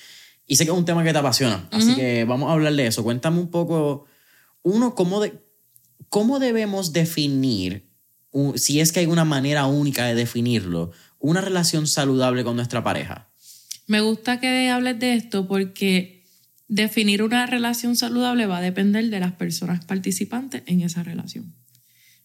[0.45, 2.85] Y sé que es un tema que te apasiona, así que vamos a hablar de
[2.85, 3.03] eso.
[3.03, 4.05] Cuéntame un poco
[4.63, 5.33] uno, ¿cómo, de,
[6.09, 7.89] cómo debemos definir,
[8.55, 13.29] si es que hay una manera única de definirlo, una relación saludable con nuestra pareja?
[13.87, 16.23] Me gusta que hables de esto porque
[16.67, 21.53] definir una relación saludable va a depender de las personas participantes en esa relación.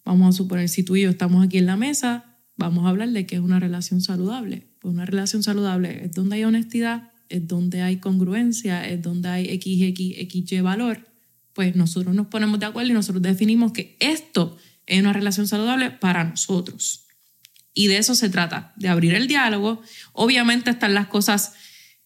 [0.05, 3.11] Vamos a suponer, si tú y yo estamos aquí en la mesa, vamos a hablar
[3.11, 4.69] de qué es una relación saludable.
[4.79, 9.51] Pues una relación saludable es donde hay honestidad, es donde hay congruencia, es donde hay
[9.51, 11.09] X, X, X, Y valor
[11.59, 14.57] pues nosotros nos ponemos de acuerdo y nosotros definimos que esto
[14.87, 17.09] es una relación saludable para nosotros.
[17.75, 19.83] Y de eso se trata, de abrir el diálogo.
[20.13, 21.55] Obviamente están las cosas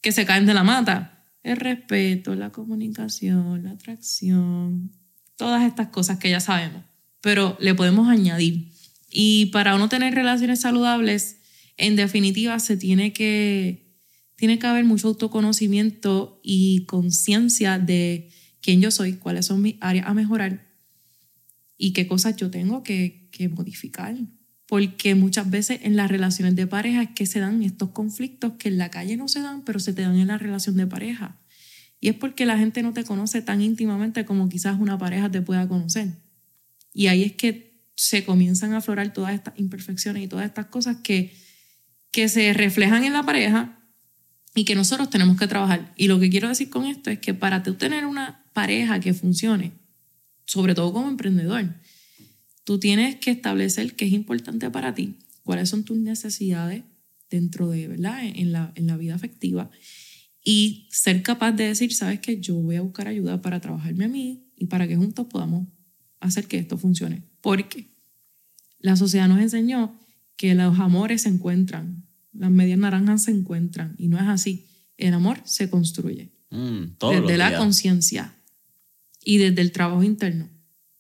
[0.01, 1.27] que se caen de la mata.
[1.43, 4.91] El respeto, la comunicación, la atracción,
[5.37, 6.85] todas estas cosas que ya sabemos,
[7.21, 8.73] pero le podemos añadir.
[9.11, 11.41] Y para uno tener relaciones saludables,
[11.77, 13.99] en definitiva, se tiene que,
[14.35, 18.31] tiene que haber mucho autoconocimiento y conciencia de
[18.63, 20.65] quién yo soy, cuáles son mis áreas a mejorar
[21.77, 24.17] y qué cosas yo tengo que, que modificar.
[24.67, 28.69] Porque muchas veces en las relaciones de pareja es que se dan estos conflictos que
[28.69, 31.39] en la calle no se dan, pero se te dan en la relación de pareja.
[32.01, 35.43] Y es porque la gente no te conoce tan íntimamente como quizás una pareja te
[35.43, 36.09] pueda conocer.
[36.95, 40.99] Y ahí es que se comienzan a aflorar todas estas imperfecciones y todas estas cosas
[41.03, 41.37] que,
[42.11, 43.82] que se reflejan en la pareja
[44.55, 45.93] y que nosotros tenemos que trabajar.
[45.97, 49.15] Y lo que quiero decir con esto es que para tú tener una pareja que
[49.15, 49.73] funcione,
[50.45, 51.75] sobre todo como emprendedor,
[52.65, 56.85] tú tienes que establecer qué es importante para ti, cuáles son tus necesidades
[57.31, 58.25] dentro de, ¿verdad?
[58.25, 59.71] En la, en la vida afectiva
[60.45, 64.09] y ser capaz de decir, sabes que yo voy a buscar ayuda para trabajarme a
[64.09, 65.69] mí y para que juntos podamos
[66.21, 67.23] hacer que esto funcione.
[67.41, 67.95] Porque
[68.81, 70.01] la sociedad nos enseñó
[70.37, 74.67] que los amores se encuentran, las medias naranjas se encuentran y no es así.
[74.97, 78.35] El amor se construye Mm, desde la conciencia
[79.25, 80.51] y desde el trabajo interno.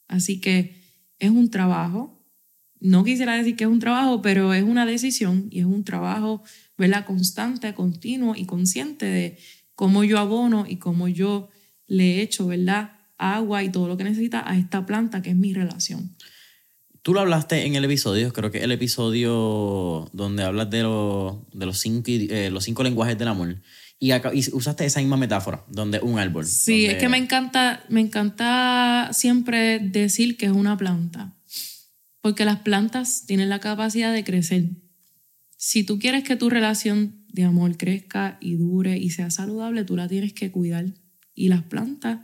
[0.08, 0.80] Así que
[1.18, 2.18] es un trabajo.
[2.80, 6.42] No quisiera decir que es un trabajo, pero es una decisión y es un trabajo,
[6.78, 7.04] ¿verdad?
[7.04, 9.38] Constante, continuo y consciente de
[9.74, 11.50] cómo yo abono y cómo yo
[11.86, 12.92] le echo, ¿verdad?
[13.18, 16.16] Agua y todo lo que necesita a esta planta que es mi relación.
[17.02, 21.80] Tú lo hablaste en el episodio, creo que el episodio donde hablas de, de los,
[21.80, 23.56] cinco, eh, los cinco lenguajes del amor.
[23.98, 24.12] Y,
[24.52, 26.46] usaste esa misma metáfora, donde un árbol.
[26.46, 31.34] Sí, es que me encanta, me encanta siempre decir que es una planta,
[32.20, 34.70] porque las plantas tienen la capacidad de crecer.
[35.56, 39.96] Si tú quieres que tu relación de amor crezca y dure y sea saludable, tú
[39.96, 40.86] la tienes que cuidar.
[41.34, 42.20] Y las plantas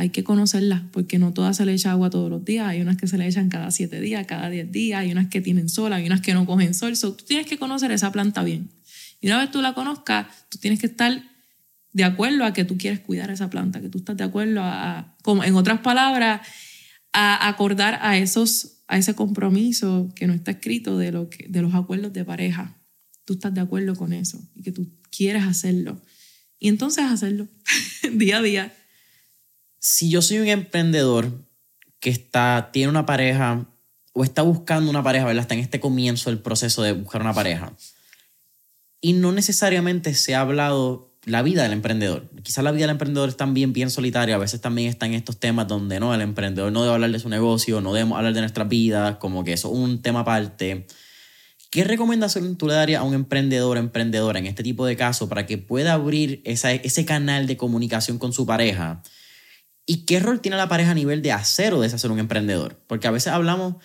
[0.00, 2.68] hay que conocerlas, porque no todas se le echa agua todos los días.
[2.68, 5.40] Hay unas que se le echan cada siete días, cada diez días, hay unas que
[5.40, 6.96] tienen sol, hay unas que no cogen sol.
[6.96, 8.70] tú tienes que conocer esa planta bien.
[9.20, 11.20] Y una vez tú la conozcas, tú tienes que estar
[11.92, 15.16] de acuerdo a que tú quieres cuidar esa planta, que tú estás de acuerdo a,
[15.24, 16.46] como en otras palabras,
[17.12, 21.74] a acordar a, esos, a ese compromiso que no está escrito de, lo de los
[21.74, 22.78] acuerdos de pareja.
[23.24, 26.00] Tú estás de acuerdo con eso y que tú quieres hacerlo.
[26.60, 27.48] Y entonces hacerlo
[28.12, 28.72] día a día.
[29.78, 31.44] Si yo soy un emprendedor
[32.00, 33.66] que está, tiene una pareja
[34.12, 35.42] o está buscando una pareja, ¿verdad?
[35.42, 37.72] Está en este comienzo del proceso de buscar una pareja
[39.00, 42.28] y no necesariamente se ha hablado la vida del emprendedor.
[42.42, 45.38] Quizás la vida del emprendedor es también bien solitaria, a veces también está en estos
[45.38, 48.40] temas donde no, el emprendedor no debe hablar de su negocio, no debemos hablar de
[48.40, 50.86] nuestras vidas, como que eso es un tema aparte.
[51.70, 55.28] ¿Qué recomendación tú le darías a un emprendedor o emprendedora en este tipo de casos
[55.28, 59.02] para que pueda abrir ese canal de comunicación con su pareja?
[59.90, 62.78] ¿Y qué rol tiene la pareja a nivel de hacer o deshacer un emprendedor?
[62.86, 63.76] Porque a veces hablamos,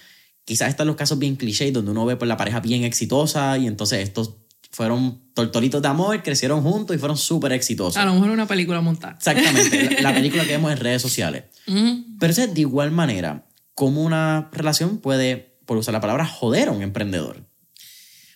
[0.44, 3.68] quizás están los casos bien clichés donde uno ve por la pareja bien exitosa y
[3.68, 4.36] entonces estos
[4.70, 7.96] fueron tortolitos de amor, crecieron juntos y fueron súper exitosos.
[7.96, 9.14] A lo mejor una película montada.
[9.14, 11.46] Exactamente, la, película que vemos en redes sociales.
[12.20, 16.72] Pero es de igual manera, ¿cómo una relación puede, por usar la palabra, joder a
[16.72, 17.48] un emprendedor?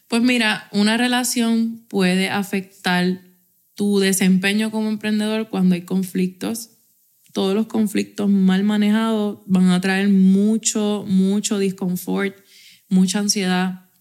[0.07, 3.19] Pues mira, una relación puede afectar
[3.75, 6.69] tu desempeño como emprendedor cuando hay conflictos.
[7.37, 12.35] Todos los conflictos mal manejados van a traer mucho, mucho disconfort,
[12.89, 13.91] mucha ansiedad.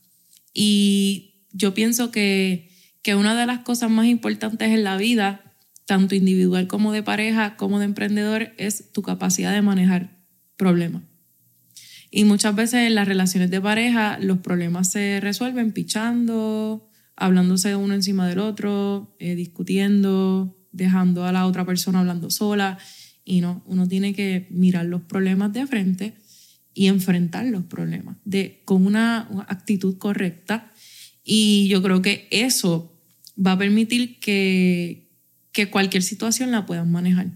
[0.54, 2.70] Y yo pienso que,
[3.02, 5.52] que una de las cosas más importantes en la vida,
[5.84, 10.16] tanto individual como de pareja, como de emprendedor, es tu capacidad de manejar
[10.56, 11.02] problemas.
[12.10, 17.92] Y muchas veces en las relaciones de pareja los problemas se resuelven pichando, hablándose uno
[17.92, 22.78] encima del otro, eh, discutiendo, dejando a la otra persona hablando sola.
[23.26, 26.14] Y no, uno tiene que mirar los problemas de frente
[26.72, 30.72] y enfrentar los problemas de, con una actitud correcta
[31.28, 32.96] y yo creo que eso
[33.44, 35.10] va a permitir que,
[35.50, 37.32] que cualquier situación la puedan manejar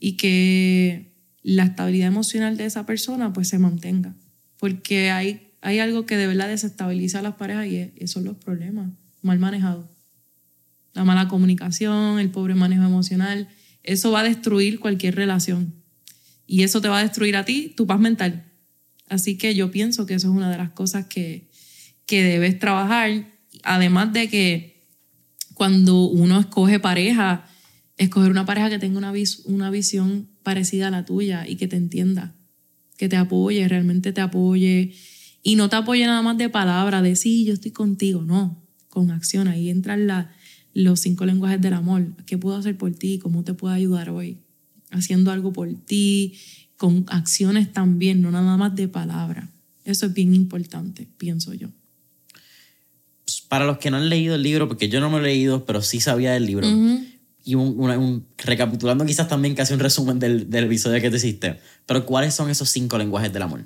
[0.00, 1.12] y que
[1.42, 4.16] la estabilidad emocional de esa persona pues se mantenga.
[4.58, 8.36] Porque hay, hay algo que de verdad desestabiliza a las parejas y esos son los
[8.38, 9.86] problemas mal manejados.
[10.94, 13.48] La mala comunicación, el pobre manejo emocional,
[13.86, 15.74] eso va a destruir cualquier relación.
[16.46, 18.52] Y eso te va a destruir a ti, tu paz mental.
[19.08, 21.48] Así que yo pienso que eso es una de las cosas que,
[22.06, 23.32] que debes trabajar,
[23.62, 24.76] además de que
[25.54, 27.48] cuando uno escoge pareja,
[27.96, 29.12] escoger una pareja que tenga una,
[29.44, 32.34] una visión parecida a la tuya y que te entienda,
[32.96, 34.94] que te apoye, realmente te apoye
[35.42, 39.10] y no te apoye nada más de palabra, de sí, yo estoy contigo, no, con
[39.10, 40.32] acción, ahí entran la,
[40.76, 43.18] los cinco lenguajes del amor, ¿qué puedo hacer por ti?
[43.18, 44.36] ¿Cómo te puedo ayudar hoy?
[44.90, 46.34] Haciendo algo por ti,
[46.76, 49.50] con acciones también, no nada más de palabra.
[49.84, 51.70] Eso es bien importante, pienso yo
[53.48, 55.82] para los que no han leído el libro, porque yo no lo he leído, pero
[55.82, 56.66] sí sabía del libro,
[57.44, 62.04] y un, recapitulando quizás también casi un resumen del, del episodio que te hiciste, pero
[62.04, 63.64] ¿cuáles son esos cinco lenguajes del amor?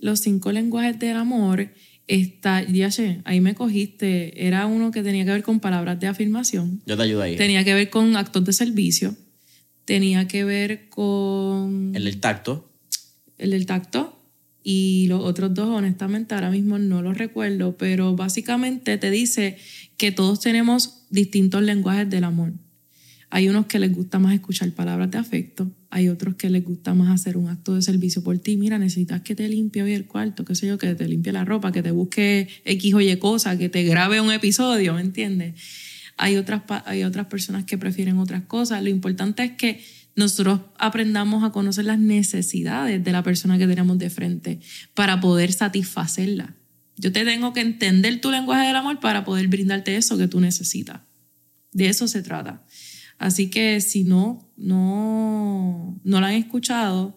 [0.00, 1.68] Los cinco lenguajes del amor,
[2.20, 6.08] está, ya sé, ahí me cogiste, era uno que tenía que ver con palabras de
[6.08, 6.82] afirmación.
[6.86, 7.36] Yo te ayudo ahí.
[7.36, 9.16] Tenía que ver con actos de servicio,
[9.84, 11.92] tenía que ver con...
[11.94, 12.70] El del tacto.
[13.38, 14.22] El del tacto,
[14.62, 19.56] y los otros dos honestamente ahora mismo no los recuerdo, pero básicamente te dice
[19.96, 22.52] que todos tenemos distintos lenguajes del amor.
[23.30, 26.94] Hay unos que les gusta más escuchar palabras de afecto, hay otros que les gusta
[26.94, 28.56] más hacer un acto de servicio por ti.
[28.56, 31.44] Mira, necesitas que te limpie hoy el cuarto, qué sé yo, que te limpie la
[31.44, 35.54] ropa, que te busque X o Y cosa, que te grabe un episodio, ¿me entiendes?
[36.16, 38.82] Hay otras, hay otras personas que prefieren otras cosas.
[38.82, 39.84] Lo importante es que
[40.16, 44.60] nosotros aprendamos a conocer las necesidades de la persona que tenemos de frente
[44.94, 46.56] para poder satisfacerla.
[46.96, 50.40] Yo te tengo que entender tu lenguaje del amor para poder brindarte eso que tú
[50.40, 51.02] necesitas.
[51.70, 52.64] De eso se trata.
[53.22, 57.16] Así que si no, no, no la han escuchado,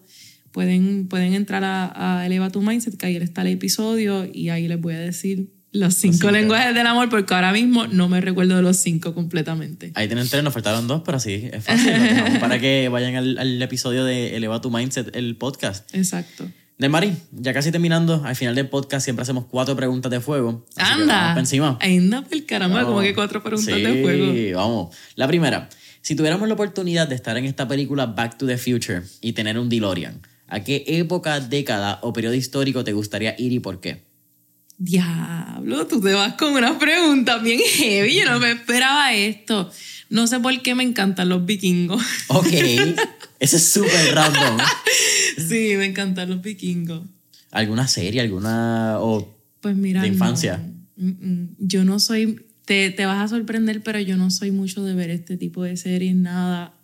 [0.52, 4.68] pueden, pueden entrar a, a Eleva tu Mindset, que ahí está el episodio y ahí
[4.68, 8.54] les voy a decir los cinco, lenguajes del amor, porque ahora mismo no me recuerdo
[8.54, 9.90] de los cinco completamente.
[9.96, 11.92] Ahí tienen tres, nos faltaron dos, pero sí, es fácil.
[12.40, 15.92] para que vayan al, al, episodio de Eleva tu Mindset, el podcast.
[15.92, 16.48] Exacto.
[16.78, 20.64] De Mari, ya casi terminando, al final del podcast siempre hacemos cuatro preguntas de fuego.
[20.76, 21.28] Anda.
[21.28, 21.78] Vamos encima.
[21.80, 24.32] Anda, el caramba, como que cuatro preguntas de fuego.
[24.32, 24.96] Sí, vamos.
[25.14, 25.68] La primera,
[26.06, 29.58] si tuviéramos la oportunidad de estar en esta película Back to the Future y tener
[29.58, 34.04] un DeLorean, ¿a qué época, década o periodo histórico te gustaría ir y por qué?
[34.78, 38.20] Diablo, tú te vas con una pregunta bien heavy.
[38.20, 39.68] Yo no me esperaba esto.
[40.08, 42.00] No sé por qué me encantan los vikingos.
[42.28, 42.52] Ok,
[43.40, 44.58] eso es súper random.
[45.38, 47.02] sí, me encantan los vikingos.
[47.50, 50.64] ¿Alguna serie, alguna o pues mira, de infancia?
[50.94, 51.48] No.
[51.58, 55.08] Yo no soy, te, te vas a sorprender, pero yo no soy mucho de ver
[55.08, 56.74] este tipo de series, nada.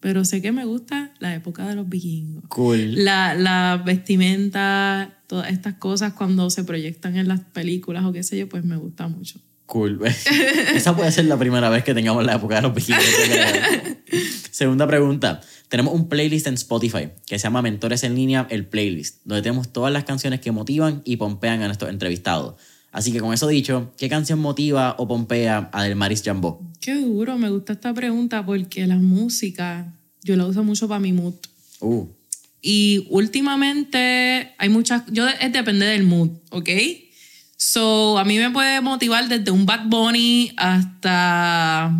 [0.00, 2.44] Pero sé que me gusta la época de los vikingos.
[2.48, 3.04] Cool.
[3.04, 8.38] La, la vestimenta, todas estas cosas cuando se proyectan en las películas o qué sé
[8.38, 9.40] yo, pues me gusta mucho.
[9.66, 10.00] Cool.
[10.74, 13.04] Esa puede ser la primera vez que tengamos la época de los vikingos.
[14.50, 15.42] Segunda pregunta.
[15.68, 19.72] Tenemos un playlist en Spotify que se llama Mentores en línea, el playlist, donde tenemos
[19.72, 22.54] todas las canciones que motivan y pompean a nuestros entrevistados.
[22.96, 26.66] Así que con eso dicho, ¿qué canción motiva o pompea a Del Maris Jambó?
[26.80, 29.92] Qué duro, me gusta esta pregunta porque la música
[30.22, 31.34] yo la uso mucho para mi mood.
[31.80, 32.06] Uh.
[32.62, 36.70] Y últimamente hay muchas, yo es depende del mood, ¿ok?
[37.58, 41.92] So, a mí me puede motivar desde un Bad Bunny hasta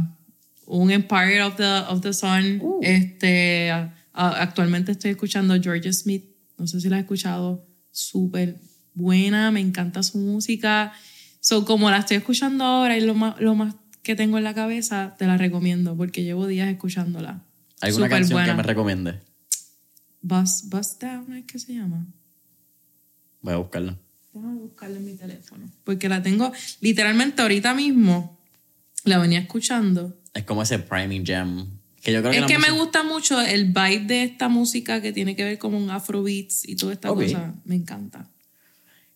[0.64, 2.58] un Empire of the, of the Sun.
[2.62, 2.80] Uh.
[2.80, 3.70] Este,
[4.14, 6.24] actualmente estoy escuchando Georgia Smith,
[6.56, 8.56] no sé si la has escuchado, súper
[8.96, 10.92] buena, me encanta su música.
[11.40, 14.54] So, como la estoy escuchando ahora y lo más, lo más que tengo en la
[14.54, 17.42] cabeza, te la recomiendo porque llevo días escuchándola.
[17.80, 18.52] ¿Alguna Súper canción buena.
[18.52, 19.20] que me recomiende?
[20.22, 22.04] Bust, Bust Down, ¿es que se llama?
[23.42, 23.96] Voy a buscarla.
[24.32, 25.66] Déjame buscarla en mi teléfono.
[25.84, 28.38] Porque la tengo literalmente ahorita mismo.
[29.04, 30.18] La venía escuchando.
[30.34, 31.68] Es como ese priming jam.
[32.02, 35.12] Que yo creo que Es que me gusta mucho el vibe de esta música que
[35.12, 37.22] tiene que ver como un afrobeats y toda esta Ok.
[37.22, 37.54] cosa.
[37.64, 38.28] Me encanta.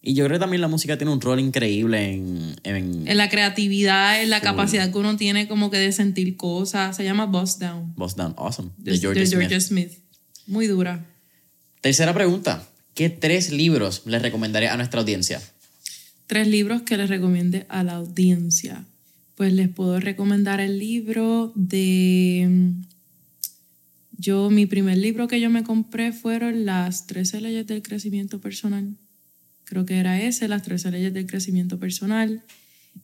[0.03, 2.57] Y yo creo que también la música tiene un rol increíble en...
[2.65, 6.97] en En la creatividad, en la capacidad que uno tiene como que de sentir cosas.
[6.97, 7.95] Se llama Bust Down.
[7.97, 8.35] Bust Down.
[8.39, 8.71] Awesome.
[8.79, 9.31] De, De de Smith.
[9.31, 9.93] Georgia Smith.
[10.47, 11.05] Muy dura.
[11.83, 12.67] Tercera pregunta.
[12.95, 15.41] ¿Qué tres libros le recomendaría a nuestra audiencia?
[16.27, 18.85] Tres libros que les recomiende a la audiencia.
[19.37, 22.47] Pues les puedo recomendar el libro de...
[22.49, 22.83] mm,
[24.19, 28.97] Yo, mi primer libro que yo me compré fueron las 13 leyes del crecimiento personal.
[29.71, 32.43] Creo que era ese, las 13 leyes del crecimiento personal.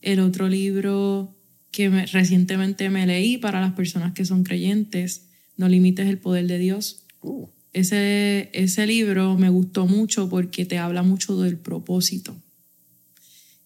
[0.03, 1.33] El otro libro
[1.71, 5.23] que me- recientemente me leí para las personas que son creyentes,
[5.57, 7.05] No limites el poder de Dios.
[7.23, 12.37] Uh, Ese, ese libro me gustó mucho porque te habla mucho del propósito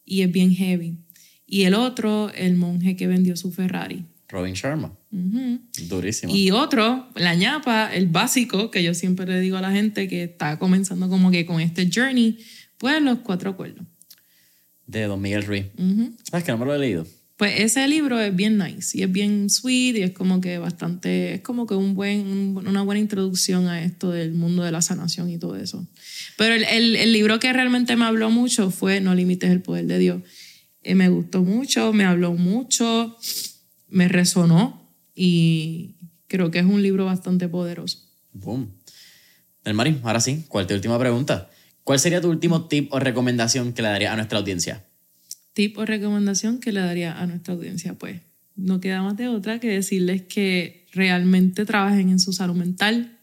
[0.05, 0.98] y es bien heavy.
[1.46, 4.05] Y el otro, El monje que vendió su Ferrari.
[4.28, 4.92] Robin Sharma.
[5.88, 6.34] Durísimo.
[6.34, 10.24] Y otro, La ñapa, el básico, que yo siempre le digo a la gente que
[10.24, 12.38] está comenzando como que con este journey,
[12.81, 13.87] pues Los Cuatro Acuerdos.
[14.87, 15.66] De Don Miguel Ruiz.
[16.28, 17.07] ¿Sabes que no me lo he leído?
[17.37, 21.35] Pues ese libro es bien nice y es bien sweet y es como que bastante,
[21.35, 24.83] es como que un buen, un- una buena introducción a esto del mundo de la
[24.83, 25.87] sanación y todo eso.
[26.37, 29.87] Pero el, el- el libro que realmente me habló mucho fue No limites el poder
[29.87, 30.22] de Dios.
[30.83, 33.16] Eh, me gustó mucho, me habló mucho,
[33.89, 37.99] me resonó y creo que es un libro bastante poderoso.
[38.33, 38.70] Boom.
[39.64, 41.49] Del Mari, ahora sí, ¿cuál es tu última pregunta?
[41.91, 44.84] ¿Cuál sería tu último tip o recomendación que le daría a nuestra audiencia?
[45.55, 47.95] tip o recomendación que le daría a nuestra audiencia?
[47.99, 48.20] Pues
[48.55, 53.18] no queda más de otra que decirles que realmente trabajen en su salud mental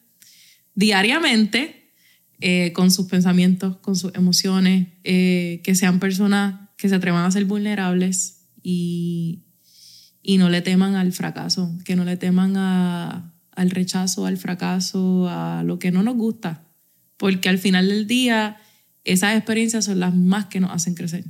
[0.76, 1.93] diariamente,
[2.41, 7.32] eh, con sus pensamientos, con sus emociones, eh, que sean personas que se atrevan a
[7.32, 9.43] ser vulnerables y,
[10.22, 15.30] y no le teman al fracaso, que no le teman a- al rechazo, al fracaso,
[15.30, 16.66] a lo que no nos gusta,
[17.18, 18.57] porque al final del día
[19.03, 21.24] esas experiencias son las más que nos hacen crecer.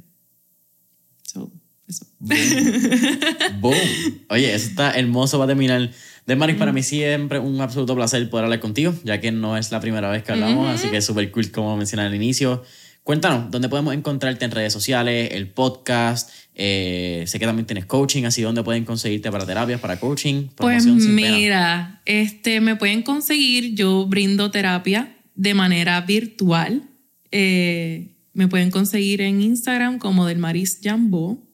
[1.23, 1.51] So,
[1.87, 2.05] eso.
[2.19, 3.75] Boom.
[4.29, 5.91] Oye, eso está hermoso para terminar.
[6.25, 9.71] De Maris, para mí siempre un absoluto placer poder hablar contigo, ya que no es
[9.71, 12.63] la primera vez que hablamos, así que es súper cool como mencioné al inicio.
[13.03, 16.29] Cuéntanos, ¿dónde podemos encontrarte en redes sociales, el podcast?
[16.55, 20.49] Eh, sé que también tienes coaching, así dónde pueden conseguirte para terapias, para coaching.
[20.57, 26.89] Pues mira, este, me pueden conseguir, yo brindo terapia de manera virtual.
[27.31, 31.47] Eh, me pueden conseguir en Instagram como del Maris Jambo.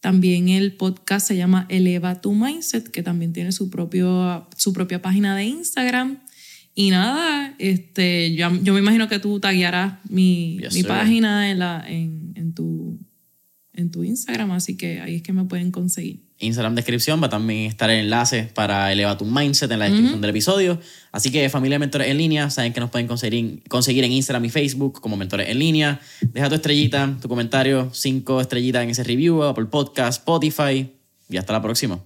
[0.00, 5.02] También el podcast se llama Eleva tu Mindset, que también tiene su, propio, su propia
[5.02, 6.20] página de Instagram.
[6.74, 11.58] Y nada, este, yo, yo me imagino que tú taguearás mi, Yes, mi página en,
[11.58, 12.98] la, en, en, tu,
[13.72, 16.29] en tu Instagram, así que ahí es que me pueden conseguir.
[16.40, 20.20] Instagram descripción va a también estar el enlace para Eleva tu Mindset en la descripción
[20.20, 20.80] del episodio.
[21.12, 24.44] Así que familia de Mentores en línea, saben que nos pueden conseguir, conseguir en Instagram
[24.46, 26.00] y Facebook como Mentores en línea.
[26.32, 30.90] Deja tu estrellita, tu comentario, cinco estrellitas en ese review, Apple Podcast, Spotify
[31.28, 32.00] y hasta la próxima.